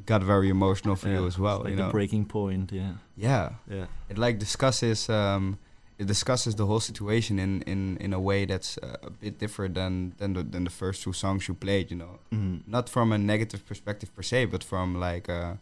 got 0.06 0.22
very 0.24 0.48
emotional 0.48 0.96
for 0.96 1.08
you 1.08 1.26
as 1.26 1.38
well. 1.38 1.58
like 1.60 1.70
you 1.70 1.76
the 1.76 1.82
know, 1.84 1.90
breaking 1.92 2.24
point. 2.24 2.72
Yeah. 2.72 2.94
yeah, 3.16 3.50
Yeah. 3.70 3.86
it 4.10 4.18
like 4.18 4.38
discusses 4.40 5.08
um, 5.08 5.58
it 5.98 6.06
discusses 6.08 6.54
the 6.56 6.66
whole 6.66 6.80
situation 6.80 7.38
in 7.38 7.62
in 7.62 7.96
in 7.98 8.12
a 8.12 8.18
way 8.18 8.44
that's 8.46 8.76
uh, 8.78 8.96
a 9.06 9.10
bit 9.10 9.38
different 9.38 9.74
than 9.74 10.14
than 10.18 10.32
the, 10.32 10.42
than 10.42 10.64
the 10.64 10.70
first 10.70 11.02
two 11.04 11.12
songs 11.12 11.46
you 11.48 11.54
played. 11.54 11.90
You 11.92 11.98
know, 11.98 12.18
Mhm. 12.32 12.62
not 12.66 12.88
from 12.88 13.12
a 13.12 13.18
negative 13.18 13.64
perspective 13.66 14.10
per 14.16 14.22
se, 14.22 14.46
but 14.46 14.64
from 14.64 14.98
like 15.00 15.28
a 15.32 15.58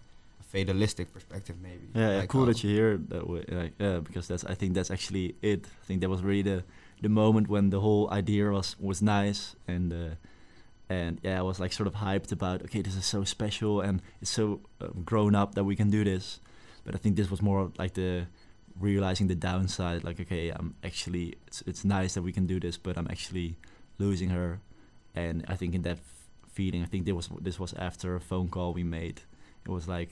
fatalistic 0.52 1.12
perspective, 1.12 1.56
maybe. 1.62 1.86
Yeah, 1.94 2.18
Like 2.20 2.28
cool 2.28 2.40
how- 2.42 2.52
that 2.52 2.62
you 2.64 2.70
hear 2.76 2.92
it 2.94 3.08
that 3.10 3.24
way. 3.28 3.44
Like, 3.48 3.72
yeah, 3.78 4.00
because 4.06 4.26
that's 4.28 4.44
I 4.44 4.54
think 4.54 4.74
that's 4.74 4.90
actually 4.90 5.34
it. 5.42 5.66
I 5.82 5.84
think 5.86 6.00
that 6.02 6.10
was 6.10 6.22
really 6.22 6.42
the 6.42 6.62
the 7.02 7.08
moment 7.08 7.48
when 7.48 7.70
the 7.70 7.80
whole 7.80 8.08
idea 8.18 8.50
was 8.50 8.76
was 8.80 9.00
nice 9.02 9.56
and 9.68 9.92
uh, 9.92 10.14
and 10.88 11.18
yeah, 11.22 11.38
I 11.38 11.42
was 11.42 11.58
like 11.60 11.72
sort 11.72 11.86
of 11.86 11.94
hyped 11.94 12.32
about 12.32 12.62
okay, 12.62 12.82
this 12.82 12.96
is 12.96 13.06
so 13.06 13.24
special 13.24 13.80
and 13.80 14.00
it's 14.22 14.30
so 14.34 14.60
um, 14.80 15.02
grown 15.04 15.34
up 15.34 15.54
that 15.54 15.64
we 15.64 15.76
can 15.76 15.90
do 15.90 16.04
this. 16.04 16.40
But 16.84 16.94
I 16.94 16.98
think 16.98 17.16
this 17.16 17.30
was 17.30 17.40
more 17.42 17.70
like 17.78 17.94
the 17.94 18.26
realizing 18.80 19.28
the 19.28 19.36
downside. 19.36 20.04
Like 20.04 20.20
okay, 20.20 20.50
I'm 20.50 20.74
actually 20.82 21.34
it's 21.46 21.62
it's 21.66 21.84
nice 21.84 22.14
that 22.14 22.22
we 22.24 22.32
can 22.32 22.46
do 22.46 22.58
this, 22.60 22.78
but 22.78 22.96
I'm 22.96 23.06
actually 23.10 23.54
losing 23.98 24.30
her. 24.30 24.58
And 25.14 25.44
I 25.48 25.56
think 25.56 25.74
in 25.74 25.82
that 25.82 25.96
f- 25.98 26.28
feeling, 26.52 26.82
I 26.82 26.86
think 26.86 27.04
there 27.04 27.14
was 27.16 27.28
this 27.44 27.58
was 27.58 27.72
after 27.74 28.14
a 28.16 28.20
phone 28.20 28.48
call 28.48 28.72
we 28.74 28.84
made. 28.84 29.22
It 29.66 29.70
was 29.70 29.86
like 29.88 30.10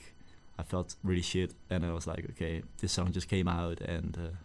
I 0.59 0.63
felt 0.63 0.95
really 1.03 1.21
shit, 1.23 1.51
and 1.69 1.85
I 1.85 1.91
was 1.93 2.05
like, 2.07 2.23
okay, 2.31 2.61
this 2.81 2.91
song 2.91 3.11
just 3.13 3.27
came 3.29 3.47
out, 3.47 3.79
and 3.95 4.17
uh, 4.17 4.35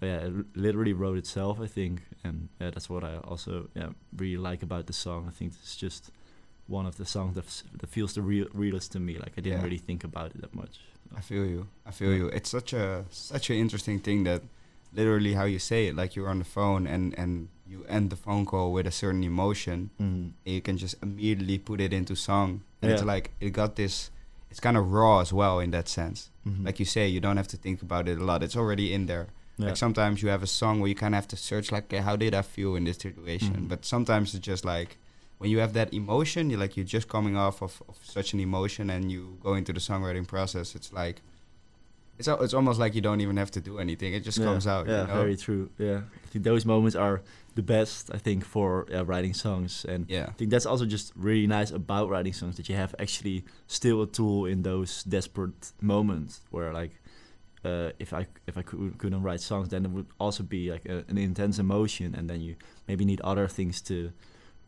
yeah, 0.00 0.26
it 0.28 0.32
literally 0.56 0.92
wrote 0.92 1.18
itself, 1.18 1.60
I 1.60 1.66
think, 1.66 2.02
and 2.24 2.48
yeah, 2.60 2.70
that's 2.70 2.88
what 2.88 3.02
I 3.04 3.16
also 3.30 3.52
yeah 3.74 3.90
really 4.16 4.36
like 4.50 4.62
about 4.62 4.86
the 4.86 4.92
song. 4.92 5.26
I 5.28 5.32
think 5.38 5.52
it's 5.62 5.76
just 5.76 6.10
one 6.66 6.86
of 6.86 6.96
the 6.96 7.04
songs 7.06 7.34
that, 7.34 7.44
f- 7.46 7.62
that 7.80 7.88
feels 7.90 8.12
the 8.14 8.22
real 8.22 8.46
realest 8.54 8.92
to 8.92 9.00
me. 9.00 9.14
Like 9.18 9.32
I 9.38 9.40
didn't 9.40 9.58
Yeah. 9.58 9.64
really 9.64 9.78
think 9.88 10.04
about 10.04 10.28
it 10.34 10.40
that 10.40 10.54
much. 10.54 10.74
I 11.16 11.20
feel 11.20 11.44
you. 11.46 11.66
I 11.86 11.90
feel 11.90 12.10
Yeah. 12.10 12.18
you. 12.18 12.26
It's 12.28 12.50
such 12.50 12.72
a 12.72 13.04
such 13.10 13.50
an 13.50 13.56
interesting 13.56 13.98
thing 14.00 14.24
that 14.24 14.42
literally 14.92 15.34
how 15.34 15.44
you 15.46 15.58
say 15.58 15.88
it, 15.88 15.96
like 15.96 16.14
you're 16.16 16.30
on 16.30 16.38
the 16.38 16.44
phone 16.56 16.86
and 16.94 17.18
and 17.18 17.48
you 17.66 17.84
end 17.88 18.10
the 18.10 18.16
phone 18.16 18.44
call 18.46 18.72
with 18.72 18.86
a 18.86 18.90
certain 18.90 19.24
emotion, 19.24 19.90
Mm. 20.00 20.32
and 20.46 20.54
you 20.54 20.60
can 20.62 20.76
just 20.78 20.94
immediately 21.02 21.58
put 21.58 21.80
it 21.80 21.92
into 21.92 22.14
song. 22.14 22.62
And 22.82 22.92
it's 22.92 23.04
like 23.04 23.30
it 23.40 23.50
got 23.52 23.74
this. 23.76 24.10
It's 24.50 24.60
kind 24.60 24.76
of 24.76 24.90
raw 24.92 25.20
as 25.20 25.32
well 25.32 25.60
in 25.60 25.70
that 25.72 25.88
sense. 25.88 26.30
Mhm. 26.46 26.64
Like 26.66 26.78
you 26.78 26.84
say, 26.86 27.06
you 27.08 27.20
don't 27.20 27.36
have 27.36 27.48
to 27.48 27.56
think 27.56 27.82
about 27.82 28.08
it 28.08 28.18
a 28.18 28.24
lot. 28.24 28.42
It's 28.42 28.56
already 28.56 28.92
in 28.94 29.06
there. 29.06 29.26
yeah. 29.58 29.66
Like 29.66 29.76
sometimes 29.76 30.22
you 30.22 30.28
have 30.28 30.42
a 30.42 30.46
song 30.46 30.78
where 30.80 30.88
you 30.88 30.94
kind 30.94 31.14
of 31.14 31.16
have 31.16 31.28
to 31.28 31.36
search, 31.36 31.72
like, 31.72 31.84
okay, 31.84 31.98
how 31.98 32.14
did 32.16 32.32
I 32.32 32.42
feel 32.42 32.76
in 32.76 32.84
this 32.84 32.96
situation? 32.98 33.54
Mhm. 33.64 33.68
But 33.68 33.84
sometimes 33.84 34.34
it's 34.34 34.46
just 34.46 34.64
like 34.64 34.96
when 35.38 35.50
you 35.50 35.58
have 35.58 35.72
that 35.72 35.92
emotion, 35.92 36.48
you're 36.50 36.60
like 36.60 36.76
you're 36.76 36.86
just 36.96 37.08
coming 37.08 37.36
off 37.36 37.60
of, 37.62 37.82
of 37.88 37.96
such 38.02 38.32
an 38.34 38.40
emotion, 38.40 38.88
and 38.90 39.10
you 39.12 39.36
go 39.42 39.54
into 39.54 39.72
the 39.72 39.80
songwriting 39.80 40.26
process. 40.26 40.74
It's 40.76 40.92
like 40.92 41.22
it's 42.18 42.28
it's 42.28 42.54
almost 42.54 42.78
like 42.78 42.94
you 42.94 43.00
don't 43.00 43.20
even 43.20 43.36
have 43.36 43.50
to 43.52 43.60
do 43.60 43.78
anything. 43.78 44.12
It 44.14 44.24
just 44.24 44.38
yeah, 44.38 44.44
comes 44.44 44.66
out. 44.66 44.86
Yeah, 44.86 45.02
you 45.02 45.08
know? 45.08 45.14
very 45.14 45.36
true. 45.36 45.70
Yeah, 45.78 46.00
I 46.24 46.26
think 46.28 46.44
those 46.44 46.64
moments 46.64 46.96
are 46.96 47.22
the 47.54 47.62
best. 47.62 48.10
I 48.12 48.18
think 48.18 48.44
for 48.44 48.86
yeah, 48.90 49.02
writing 49.06 49.34
songs, 49.34 49.84
and 49.84 50.06
yeah. 50.08 50.26
I 50.28 50.32
think 50.32 50.50
that's 50.50 50.66
also 50.66 50.84
just 50.84 51.12
really 51.16 51.46
nice 51.46 51.70
about 51.70 52.08
writing 52.08 52.32
songs 52.32 52.56
that 52.56 52.68
you 52.68 52.76
have 52.76 52.94
actually 52.98 53.44
still 53.66 54.02
a 54.02 54.06
tool 54.06 54.46
in 54.46 54.62
those 54.62 55.04
desperate 55.04 55.72
moments 55.80 56.40
where 56.50 56.72
like 56.72 56.92
uh, 57.64 57.90
if 57.98 58.12
I 58.12 58.26
if 58.46 58.58
I 58.58 58.62
cou- 58.62 58.94
couldn't 58.98 59.22
write 59.22 59.40
songs, 59.40 59.68
then 59.68 59.84
it 59.84 59.90
would 59.90 60.06
also 60.18 60.42
be 60.42 60.70
like 60.70 60.86
a, 60.86 61.04
an 61.08 61.18
intense 61.18 61.58
emotion, 61.58 62.14
and 62.14 62.28
then 62.28 62.40
you 62.40 62.56
maybe 62.86 63.04
need 63.04 63.20
other 63.20 63.48
things 63.48 63.80
to 63.82 63.94
uh, 64.06 64.10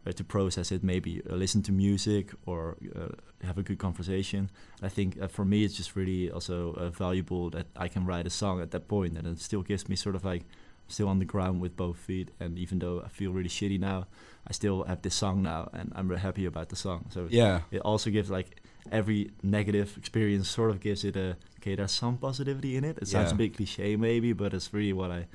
to 0.06 0.24
process 0.24 0.72
it. 0.72 0.82
Maybe 0.82 1.22
uh, 1.30 1.34
listen 1.34 1.62
to 1.62 1.72
music 1.72 2.32
or 2.46 2.76
uh, 2.96 3.08
have 3.46 3.58
a 3.58 3.62
good 3.62 3.78
conversation. 3.78 4.50
I 4.82 4.88
think 4.88 5.20
uh, 5.20 5.28
for 5.28 5.44
me, 5.44 5.64
it's 5.64 5.74
just 5.76 5.94
really 5.96 6.30
also 6.30 6.72
uh, 6.74 6.90
valuable 6.90 7.50
that 7.50 7.66
I 7.76 7.88
can 7.88 8.06
write 8.06 8.26
a 8.26 8.30
song 8.30 8.60
at 8.60 8.70
that 8.70 8.88
point, 8.88 9.16
and 9.18 9.26
it 9.26 9.40
still 9.40 9.62
gives 9.62 9.88
me 9.88 9.96
sort 9.96 10.14
of 10.16 10.24
like 10.24 10.44
still 10.88 11.08
on 11.08 11.18
the 11.18 11.24
ground 11.24 11.60
with 11.60 11.76
both 11.76 11.96
feet. 11.98 12.30
And 12.40 12.58
even 12.58 12.78
though 12.78 13.02
I 13.04 13.08
feel 13.08 13.32
really 13.32 13.48
shitty 13.48 13.78
now, 13.78 14.06
I 14.48 14.52
still 14.52 14.84
have 14.84 15.02
this 15.02 15.14
song 15.14 15.42
now, 15.42 15.68
and 15.72 15.92
I'm 15.94 16.08
really 16.08 16.22
happy 16.22 16.46
about 16.46 16.68
the 16.70 16.76
song. 16.76 17.06
So 17.10 17.28
Yeah. 17.30 17.60
it 17.70 17.80
also 17.82 18.10
gives 18.10 18.30
like 18.30 18.60
every 18.90 19.30
negative 19.42 19.96
experience 19.98 20.48
sort 20.48 20.70
of 20.70 20.80
gives 20.80 21.04
it 21.04 21.16
a 21.16 21.36
okay. 21.60 21.76
There's 21.76 21.92
some 21.92 22.16
positivity 22.16 22.76
in 22.76 22.84
it. 22.84 22.98
It 22.98 23.08
sounds 23.08 23.30
Yeah. 23.30 23.34
a 23.34 23.38
bit 23.38 23.56
cliche 23.56 23.96
maybe, 23.96 24.32
but 24.32 24.52
it's 24.54 24.72
really 24.72 24.92
what 24.94 25.10
I 25.10 25.26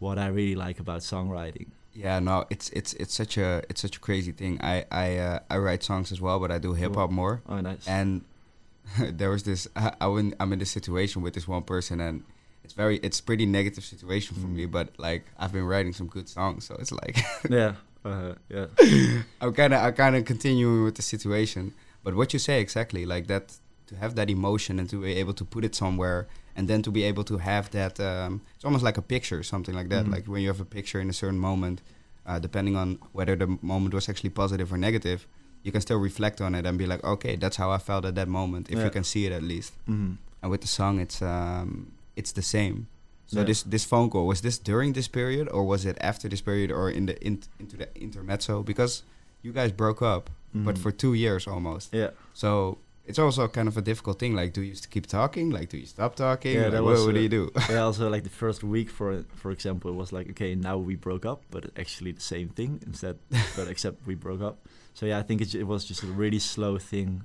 what 0.00 0.18
I 0.18 0.26
really 0.28 0.56
like 0.56 0.80
about 0.80 1.02
songwriting. 1.02 1.68
Yeah, 1.94 2.18
no, 2.18 2.44
it's 2.50 2.70
it's 2.70 2.92
it's 2.94 3.14
such 3.14 3.38
a 3.38 3.62
it's 3.68 3.80
such 3.80 3.96
a 3.96 4.00
crazy 4.00 4.32
thing. 4.32 4.58
I 4.60 4.84
I 4.90 5.16
uh, 5.18 5.38
I 5.48 5.58
write 5.58 5.82
songs 5.84 6.10
as 6.12 6.20
well, 6.20 6.38
but 6.40 6.50
I 6.50 6.58
do 6.58 6.74
hip 6.74 6.94
hop 6.96 7.10
more. 7.10 7.40
Oh, 7.48 7.60
nice. 7.60 7.86
and 7.86 8.22
there 9.00 9.30
was 9.30 9.42
this 9.44 9.66
I, 9.76 9.92
I 10.00 10.06
went, 10.08 10.34
I'm 10.40 10.52
in 10.52 10.58
this 10.58 10.70
situation 10.70 11.22
with 11.22 11.34
this 11.34 11.48
one 11.48 11.62
person 11.62 12.00
and 12.00 12.22
it's 12.64 12.74
very 12.74 12.98
it's 12.98 13.20
pretty 13.20 13.46
negative 13.46 13.84
situation 13.84 14.36
for 14.36 14.46
Mm. 14.46 14.54
me 14.56 14.66
but 14.66 14.88
like 14.98 15.22
I've 15.38 15.52
been 15.52 15.64
writing 15.66 15.92
some 15.94 16.06
good 16.08 16.28
songs 16.28 16.64
so 16.66 16.74
it's 16.78 16.92
like 16.92 17.16
yeah, 17.50 17.74
uh, 18.04 18.34
yeah, 18.50 18.66
I'm 19.40 19.52
kind 19.54 19.72
of 19.72 19.80
I'm 19.82 19.94
kind 19.94 20.16
of 20.16 20.24
continuing 20.26 20.84
with 20.84 20.96
the 20.96 21.02
situation 21.02 21.72
but 22.02 22.14
what 22.14 22.32
you 22.34 22.38
say 22.38 22.60
exactly 22.60 23.06
like 23.06 23.26
that 23.28 23.56
to 23.86 23.96
have 23.96 24.14
that 24.16 24.28
emotion 24.28 24.78
and 24.78 24.88
to 24.90 25.00
be 25.00 25.14
able 25.14 25.32
to 25.34 25.44
put 25.44 25.64
it 25.64 25.74
somewhere 25.74 26.26
and 26.56 26.68
then 26.68 26.82
to 26.82 26.90
be 26.90 27.02
able 27.02 27.24
to 27.24 27.38
have 27.38 27.70
that 27.70 27.98
um, 28.00 28.40
it's 28.54 28.64
almost 28.64 28.84
like 28.84 28.96
a 28.98 29.02
picture 29.02 29.42
something 29.42 29.74
like 29.74 29.88
that 29.88 30.04
Mhm. 30.06 30.12
like 30.14 30.24
when 30.26 30.40
you 30.42 30.48
have 30.48 30.60
a 30.60 30.64
picture 30.78 31.00
in 31.00 31.08
a 31.10 31.12
certain 31.12 31.38
moment 31.38 31.80
uh, 32.26 32.38
depending 32.38 32.76
on 32.76 32.98
whether 33.12 33.36
the 33.36 33.46
moment 33.62 33.92
was 33.94 34.08
actually 34.08 34.30
positive 34.30 34.72
or 34.72 34.78
negative 34.78 35.26
you 35.64 35.72
can 35.72 35.80
still 35.80 35.98
reflect 35.98 36.40
on 36.40 36.54
it 36.54 36.64
and 36.66 36.78
be 36.78 36.86
like 36.86 37.02
okay 37.04 37.36
that's 37.36 37.56
how 37.56 37.70
I 37.70 37.78
felt 37.78 38.04
at 38.04 38.14
that 38.14 38.28
moment 38.28 38.68
if 38.70 38.76
Yeah. 38.78 38.84
you 38.84 38.90
can 38.90 39.04
see 39.04 39.26
it 39.26 39.32
at 39.32 39.42
least 39.42 39.72
Mhm. 39.88 40.16
and 40.42 40.50
with 40.50 40.60
the 40.60 40.68
song 40.68 41.00
it's 41.00 41.20
um 41.22 41.92
it's 42.16 42.32
the 42.32 42.42
same 42.42 42.86
so 43.26 43.38
Yeah. 43.40 43.46
this 43.46 43.62
this 43.62 43.84
phone 43.84 44.08
call 44.10 44.26
was 44.26 44.40
this 44.40 44.58
during 44.58 44.92
this 44.94 45.08
period 45.08 45.48
or 45.54 45.62
was 45.66 45.84
it 45.84 45.96
after 46.00 46.28
this 46.28 46.40
period 46.42 46.70
or 46.70 46.90
in 46.90 47.06
the 47.06 47.14
in, 47.26 47.34
into 47.58 47.76
the 47.76 47.88
intermezzo 47.96 48.62
because 48.62 49.02
you 49.42 49.52
guys 49.52 49.72
broke 49.72 50.02
up 50.14 50.30
but 50.66 50.76
Mhm. 50.76 50.82
for 50.82 50.92
two 50.92 51.14
years 51.14 51.46
almost 51.48 51.92
yeah. 51.92 52.10
so 52.32 52.78
it's 53.06 53.18
also 53.18 53.46
kind 53.48 53.68
of 53.68 53.76
a 53.76 53.82
difficult 53.82 54.18
thing 54.18 54.34
like 54.34 54.52
do 54.52 54.62
you 54.62 54.74
keep 54.90 55.06
talking 55.06 55.50
like 55.50 55.68
do 55.68 55.76
you 55.76 55.86
stop 55.86 56.16
talking 56.16 56.54
Yeah, 56.54 56.68
like, 56.68 56.82
what, 56.82 57.04
what 57.04 57.14
do 57.14 57.20
uh, 57.20 57.22
you 57.22 57.28
do 57.28 57.50
yeah, 57.70 57.80
also 57.88 58.08
like 58.08 58.24
the 58.24 58.30
first 58.30 58.64
week, 58.64 58.90
for 58.90 59.24
for 59.34 59.50
example, 59.50 59.90
it 59.90 59.94
was 59.94 60.12
like 60.12 60.30
okay, 60.30 60.54
now 60.54 60.78
we 60.78 60.96
broke 60.96 61.26
up, 61.26 61.42
but 61.50 61.70
actually 61.76 62.12
the 62.12 62.20
same 62.20 62.48
thing 62.48 62.80
instead, 62.86 63.18
but 63.56 63.68
except 63.68 64.06
we 64.06 64.14
broke 64.14 64.40
up. 64.40 64.66
So 64.94 65.06
yeah, 65.06 65.18
I 65.18 65.22
think 65.22 65.40
it, 65.40 65.54
it 65.54 65.64
was 65.64 65.84
just 65.84 66.02
a 66.02 66.06
really 66.06 66.38
slow 66.38 66.78
thing. 66.78 67.24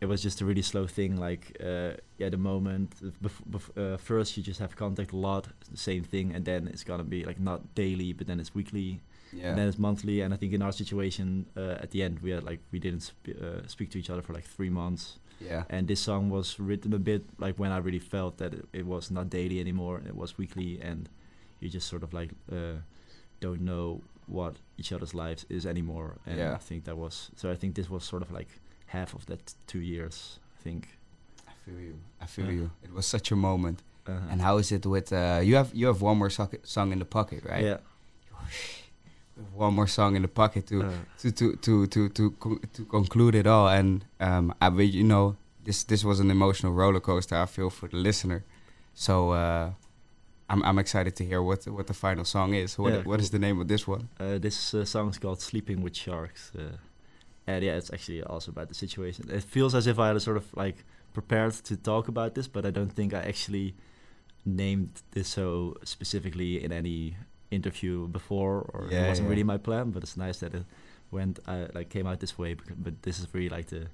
It 0.00 0.06
was 0.06 0.22
just 0.22 0.40
a 0.40 0.44
really 0.44 0.62
slow 0.62 0.86
thing. 0.86 1.16
Like 1.16 1.56
uh, 1.60 1.92
yeah, 2.18 2.30
the 2.30 2.38
moment 2.38 2.94
bef- 3.22 3.44
bef- 3.50 3.76
uh, 3.76 3.96
first 3.98 4.36
you 4.36 4.42
just 4.42 4.60
have 4.60 4.76
contact 4.76 5.12
a 5.12 5.16
lot, 5.16 5.48
the 5.70 5.76
same 5.76 6.04
thing, 6.04 6.34
and 6.34 6.44
then 6.44 6.68
it's 6.68 6.84
gonna 6.84 7.04
be 7.04 7.24
like 7.24 7.40
not 7.40 7.74
daily, 7.74 8.12
but 8.12 8.26
then 8.26 8.38
it's 8.40 8.54
weekly, 8.54 9.00
yeah 9.32 9.48
and 9.50 9.58
then 9.58 9.68
it's 9.68 9.78
monthly. 9.78 10.20
And 10.22 10.34
I 10.34 10.36
think 10.36 10.52
in 10.52 10.62
our 10.62 10.72
situation, 10.72 11.46
uh, 11.56 11.82
at 11.84 11.90
the 11.90 12.02
end, 12.02 12.18
we 12.20 12.30
had 12.30 12.42
like 12.44 12.60
we 12.72 12.78
didn't 12.78 13.02
sp- 13.06 13.36
uh, 13.40 13.66
speak 13.66 13.90
to 13.90 13.98
each 13.98 14.10
other 14.10 14.22
for 14.22 14.32
like 14.34 14.44
three 14.56 14.70
months 14.70 15.18
yeah 15.42 15.62
and 15.70 15.88
this 15.88 16.00
song 16.00 16.28
was 16.30 16.58
written 16.60 16.92
a 16.92 16.98
bit 16.98 17.22
like 17.38 17.54
when 17.58 17.70
I 17.72 17.78
really 17.78 17.98
felt 17.98 18.36
that 18.36 18.52
it, 18.52 18.64
it 18.72 18.86
was 18.86 19.10
not 19.10 19.30
daily 19.30 19.58
anymore. 19.60 20.02
It 20.06 20.14
was 20.14 20.36
weekly, 20.38 20.78
and 20.82 21.08
you 21.60 21.68
just 21.70 21.88
sort 21.88 22.02
of 22.02 22.12
like 22.12 22.30
uh, 22.52 22.76
don't 23.40 23.60
know 23.60 24.00
what 24.26 24.54
each 24.78 24.92
other's 24.92 25.14
lives 25.14 25.46
is 25.48 25.64
anymore. 25.66 26.16
And 26.26 26.36
Yeah. 26.38 26.54
I 26.54 26.58
think 26.58 26.84
that 26.84 26.96
was 26.96 27.30
so. 27.36 27.50
I 27.50 27.56
think 27.56 27.74
this 27.74 27.88
was 27.90 28.04
sort 28.04 28.22
of 28.22 28.30
like 28.30 28.48
half 28.86 29.14
of 29.14 29.24
that 29.26 29.54
two 29.66 29.80
years. 29.80 30.38
I 30.58 30.62
think. 30.62 30.88
I 31.48 31.52
feel 31.64 31.80
you 31.80 31.94
I 32.20 32.26
feel 32.26 32.44
Yeah. 32.46 32.52
you 32.60 32.70
it 32.84 32.92
was 32.92 33.06
such 33.06 33.32
a 33.32 33.36
moment 33.36 33.82
Uh-huh. 34.06 34.30
and 34.32 34.40
how 34.42 34.58
is 34.58 34.70
it 34.72 34.84
with 34.86 35.12
uh 35.12 35.40
you 35.48 35.56
have 35.56 35.70
you 35.74 35.86
have 35.90 36.00
one 36.04 36.16
more 36.18 36.30
sock- 36.30 36.64
song 36.66 36.92
in 36.92 36.98
the 36.98 37.04
pocket 37.18 37.44
right 37.44 37.64
Yeah. 37.64 37.78
One 39.54 39.74
more 39.74 39.86
song 39.86 40.16
in 40.16 40.22
the 40.22 40.28
pocket 40.28 40.66
to 40.68 40.82
uh, 40.82 40.92
to 41.18 41.30
to 41.32 41.56
to 41.56 41.86
to 41.86 42.08
to, 42.08 42.30
co- 42.32 42.60
to 42.72 42.84
conclude 42.84 43.34
it 43.34 43.46
all. 43.46 43.68
And 43.68 44.04
um 44.20 44.54
I 44.60 44.70
but 44.70 44.88
you 44.92 45.04
know 45.04 45.36
this 45.64 45.84
this 45.84 46.04
was 46.04 46.20
an 46.20 46.30
emotional 46.30 46.72
roller 46.72 47.00
coaster 47.00 47.36
I 47.36 47.46
feel 47.46 47.70
for 47.70 47.88
the 47.88 47.96
listener. 47.96 48.44
So 48.94 49.30
uh 49.32 49.70
I'm 50.48 50.62
I'm 50.64 50.78
excited 50.78 51.14
to 51.16 51.24
hear 51.24 51.40
what 51.42 51.60
the, 51.64 51.72
what 51.72 51.86
the 51.86 51.94
final 51.94 52.24
song 52.24 52.54
is. 52.54 52.78
What 52.78 52.92
Yeah, 52.92 53.02
what 53.04 53.20
is 53.20 53.30
cool. 53.30 53.38
the 53.40 53.46
name 53.46 53.60
of 53.60 53.66
this 53.68 53.86
one? 53.88 54.08
Uh, 54.18 54.38
this 54.38 54.74
uh, 54.74 54.84
song 54.84 55.10
is 55.10 55.18
called 55.18 55.40
"Sleeping 55.40 55.82
with 55.84 55.94
Sharks," 55.96 56.52
uh, 56.58 56.76
and 57.46 57.64
yeah, 57.64 57.76
it's 57.78 57.92
actually 57.92 58.22
also 58.24 58.50
about 58.50 58.68
the 58.68 58.74
situation. 58.74 59.30
It 59.30 59.44
feels 59.44 59.74
as 59.74 59.86
if 59.86 59.98
I 59.98 60.08
had 60.08 60.20
sort 60.22 60.36
of 60.36 60.44
like 60.56 60.84
prepared 61.12 61.52
to 61.64 61.76
talk 61.76 62.08
about 62.08 62.34
this, 62.34 62.48
but 62.48 62.64
I 62.66 62.70
don't 62.70 62.92
think 62.92 63.12
I 63.14 63.18
actually 63.28 63.74
named 64.44 64.88
this 65.12 65.28
so 65.28 65.74
specifically 65.84 66.64
in 66.64 66.72
any 66.72 67.16
interview 67.50 68.08
before, 68.08 68.62
or 68.74 68.88
Yeah, 68.90 69.04
it 69.04 69.08
wasn't 69.08 69.26
yeah. 69.26 69.30
really 69.30 69.44
my 69.44 69.58
plan. 69.58 69.90
But 69.90 70.02
it's 70.02 70.16
nice 70.16 70.38
that 70.40 70.54
it 70.54 70.64
went 71.10 71.38
uh, 71.46 71.66
like 71.74 71.88
came 71.88 72.06
out 72.10 72.18
this 72.20 72.38
way. 72.38 72.54
But 72.84 73.02
this 73.02 73.18
is 73.20 73.26
really 73.34 73.48
like 73.56 73.66
the 73.68 73.86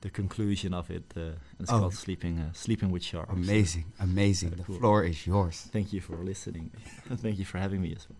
the 0.00 0.10
conclusion 0.10 0.74
of 0.74 0.90
it. 0.90 1.04
Uh, 1.16 1.20
and 1.20 1.60
it's 1.60 1.70
Oh. 1.72 1.78
called 1.80 1.94
"Sleeping 1.94 2.38
uh, 2.38 2.52
Sleeping 2.52 2.90
with 2.92 3.02
Sharks." 3.04 3.32
Amazing, 3.32 3.84
amazing. 4.00 4.50
The 4.50 4.64
cool. 4.64 4.78
floor 4.78 5.04
is 5.04 5.26
yours. 5.26 5.68
Thank 5.72 5.92
you 5.92 6.00
for 6.00 6.16
listening. 6.24 6.70
Thank 7.24 7.38
you 7.38 7.44
for 7.44 7.58
having 7.58 7.80
me 7.82 7.92
as 7.96 8.06
well. 8.08 8.18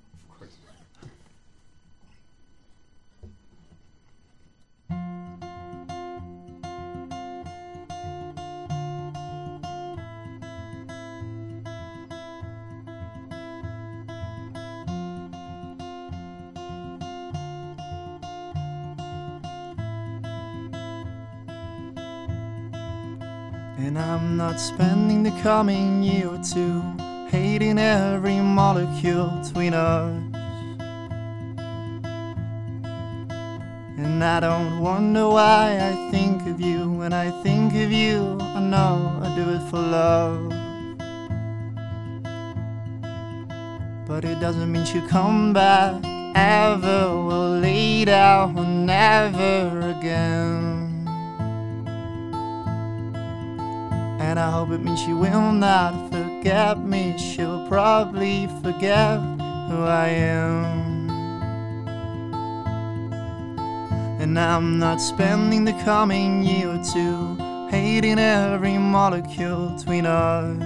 And 23.84 23.98
I'm 23.98 24.36
not 24.36 24.60
spending 24.60 25.24
the 25.24 25.32
coming 25.42 26.04
year 26.04 26.28
or 26.28 26.38
two 26.38 26.80
hating 27.30 27.78
every 27.78 28.36
molecule 28.36 29.28
between 29.42 29.74
us. 29.74 30.22
And 33.98 34.22
I 34.22 34.38
don't 34.38 34.78
wonder 34.80 35.28
why 35.28 35.78
I 35.80 36.10
think 36.12 36.46
of 36.46 36.60
you. 36.60 36.92
When 36.92 37.12
I 37.12 37.30
think 37.42 37.74
of 37.74 37.90
you, 37.90 38.38
I 38.40 38.60
know 38.60 39.20
I 39.20 39.34
do 39.34 39.50
it 39.50 39.62
for 39.68 39.80
love. 39.80 40.48
But 44.06 44.24
it 44.24 44.38
doesn't 44.38 44.70
mean 44.70 44.84
she'll 44.84 45.08
come 45.08 45.52
back 45.52 46.00
ever. 46.36 47.20
We'll 47.26 47.58
lay 47.58 48.04
down 48.04 48.86
never 48.86 49.92
again. 49.98 50.81
And 54.32 54.40
I 54.40 54.50
hope 54.50 54.70
it 54.70 54.82
means 54.82 54.98
she 54.98 55.12
will 55.12 55.52
not 55.52 56.10
forget 56.10 56.78
me. 56.78 57.18
She'll 57.18 57.68
probably 57.68 58.46
forget 58.62 59.20
who 59.68 59.82
I 59.82 60.08
am. 60.08 61.10
And 64.22 64.40
I'm 64.40 64.78
not 64.78 65.02
spending 65.02 65.66
the 65.66 65.74
coming 65.84 66.44
year 66.44 66.68
or 66.70 66.82
two 66.82 67.36
hating 67.68 68.18
every 68.18 68.78
molecule 68.78 69.76
between 69.76 70.06
us. 70.06 70.56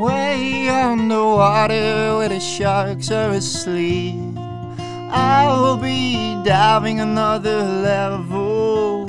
Way 0.00 0.70
underwater 0.70 2.16
where 2.16 2.30
the 2.30 2.40
sharks 2.40 3.10
are 3.10 3.32
asleep. 3.32 4.27
I'll 5.10 5.76
be 5.76 6.40
diving 6.44 7.00
another 7.00 7.62
level. 7.62 9.08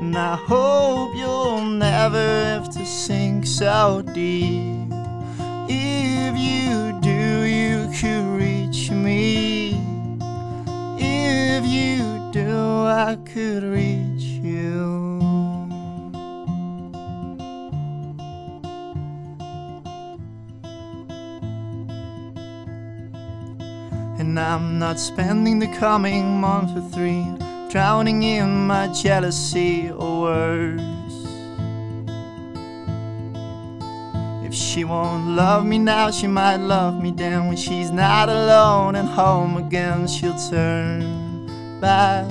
And 0.00 0.16
I 0.16 0.36
hope 0.36 1.14
you'll 1.14 1.60
never 1.62 2.18
have 2.18 2.68
to 2.70 2.84
sink 2.84 3.46
so 3.46 4.02
deep. 4.14 4.88
If 5.68 6.36
you 6.36 6.98
do, 7.00 7.44
you 7.44 7.88
could 7.98 8.26
reach 8.36 8.90
me. 8.90 9.80
If 10.98 11.64
you 11.64 12.30
do, 12.32 12.86
I 12.86 13.16
could 13.24 13.62
reach 13.62 14.24
you. 14.42 15.11
And 24.32 24.40
I'm 24.40 24.78
not 24.78 24.98
spending 24.98 25.58
the 25.58 25.66
coming 25.76 26.40
month 26.40 26.74
or 26.74 26.88
three 26.88 27.22
drowning 27.68 28.22
in 28.22 28.66
my 28.66 28.86
jealousy 28.88 29.90
or 29.90 30.22
worse. 30.22 30.80
If 34.42 34.54
she 34.54 34.84
won't 34.84 35.36
love 35.36 35.66
me 35.66 35.76
now, 35.76 36.10
she 36.10 36.28
might 36.28 36.56
love 36.56 37.02
me 37.02 37.10
then. 37.10 37.48
When 37.48 37.58
she's 37.58 37.90
not 37.90 38.30
alone 38.30 38.94
and 38.94 39.06
home 39.06 39.58
again, 39.58 40.08
she'll 40.08 40.38
turn 40.48 41.78
back. 41.82 42.26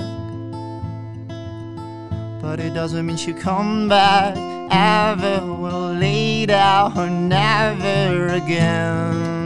But 2.42 2.58
it 2.58 2.74
doesn't 2.74 3.06
mean 3.06 3.16
she'll 3.16 3.38
come 3.38 3.88
back 3.88 4.36
ever. 4.72 5.54
We'll 5.54 5.94
lay 5.94 6.46
down 6.46 6.90
her 6.96 7.08
never 7.08 8.26
again. 8.34 9.41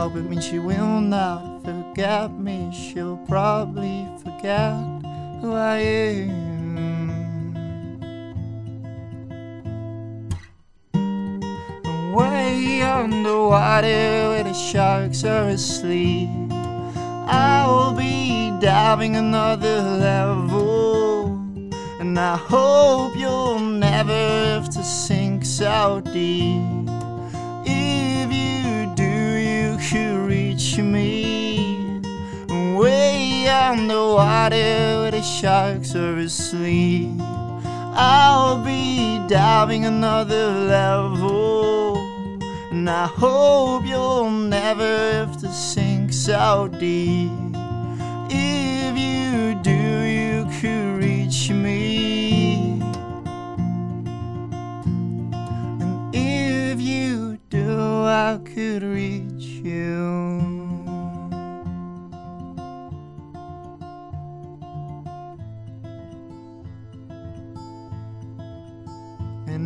And 0.00 0.08
I 0.08 0.32
hope 0.32 0.42
she 0.42 0.58
will 0.58 1.02
not 1.02 1.62
forget 1.62 2.32
me. 2.32 2.72
She'll 2.72 3.18
probably 3.28 4.08
forget 4.22 4.72
who 5.42 5.52
I 5.52 5.76
am. 5.76 7.54
Way 12.14 12.80
underwater 12.80 14.30
where 14.30 14.44
the 14.44 14.54
sharks 14.54 15.22
are 15.24 15.48
asleep. 15.48 16.30
I'll 17.26 17.92
be 17.92 18.52
diving 18.58 19.16
another 19.16 19.82
level. 19.82 21.26
And 22.00 22.18
I 22.18 22.38
hope 22.38 23.14
you'll 23.16 23.58
never 23.60 24.12
have 24.12 24.70
to 24.70 24.82
sink 24.82 25.44
so 25.44 26.00
deep. 26.00 26.79
Reach 30.80 30.86
me. 30.86 32.00
Way 32.76 33.46
underwater 33.48 35.00
where 35.00 35.10
the 35.10 35.22
sharks 35.22 35.94
are 35.94 36.16
asleep. 36.16 37.20
I'll 37.92 38.64
be 38.64 39.20
diving 39.28 39.84
another 39.84 40.50
level. 40.50 41.96
And 42.70 42.88
I 42.88 43.06
hope 43.06 43.84
you'll 43.84 44.30
never 44.30 45.12
have 45.12 45.36
to 45.38 45.52
sink 45.52 46.12
so 46.12 46.68
deep. 46.78 47.30
If 48.30 48.96
you 48.96 49.60
do, 49.62 49.70
you 49.70 50.46
could 50.60 51.02
reach 51.02 51.50
me. 51.50 52.80
And 55.74 56.14
if 56.14 56.80
you 56.80 57.38
do, 57.50 58.04
I 58.04 58.38
could 58.44 58.82
reach 58.82 59.44
you. 59.44 60.29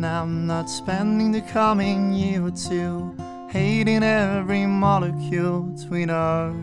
And 0.05 0.13
I'm 0.13 0.45
not 0.45 0.69
spending 0.69 1.31
the 1.31 1.41
coming 1.41 2.13
year 2.13 2.45
or 2.45 2.51
two 2.51 3.17
hating 3.49 4.03
every 4.03 4.67
molecule 4.67 5.61
between 5.61 6.11
us. 6.11 6.53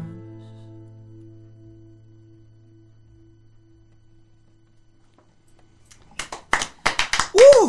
Woo! 7.35 7.67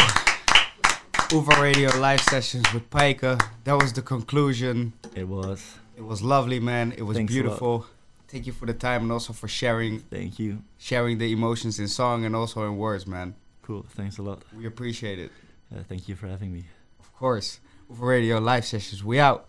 Uva 1.31 1.59
Radio 1.59 1.89
live 1.97 2.21
sessions 2.21 2.71
with 2.71 2.87
Paika. 2.91 3.41
That 3.63 3.73
was 3.73 3.93
the 3.93 4.03
conclusion. 4.03 4.93
It 5.15 5.27
was. 5.27 5.79
It 5.97 6.03
was 6.03 6.21
lovely, 6.21 6.59
man. 6.59 6.93
It 6.95 7.01
was 7.01 7.17
Thanks 7.17 7.33
beautiful. 7.33 7.87
Thank 8.27 8.45
you 8.45 8.53
for 8.53 8.67
the 8.67 8.75
time 8.75 9.01
and 9.01 9.11
also 9.11 9.33
for 9.33 9.47
sharing 9.47 10.01
Thank 10.01 10.37
you. 10.37 10.61
sharing 10.77 11.17
the 11.17 11.31
emotions 11.31 11.79
in 11.79 11.87
song 11.87 12.25
and 12.25 12.35
also 12.35 12.63
in 12.67 12.77
words, 12.77 13.07
man. 13.07 13.33
Cool. 13.63 13.87
Thanks 13.89 14.19
a 14.19 14.21
lot. 14.21 14.43
We 14.55 14.67
appreciate 14.67 15.17
it. 15.17 15.31
Uh, 15.73 15.81
thank 15.87 16.07
you 16.07 16.15
for 16.15 16.27
having 16.27 16.53
me. 16.53 16.65
Of 16.99 17.13
course. 17.13 17.59
Uva 17.89 18.05
Radio 18.05 18.37
live 18.39 18.65
sessions. 18.65 19.03
We 19.03 19.19
out. 19.19 19.47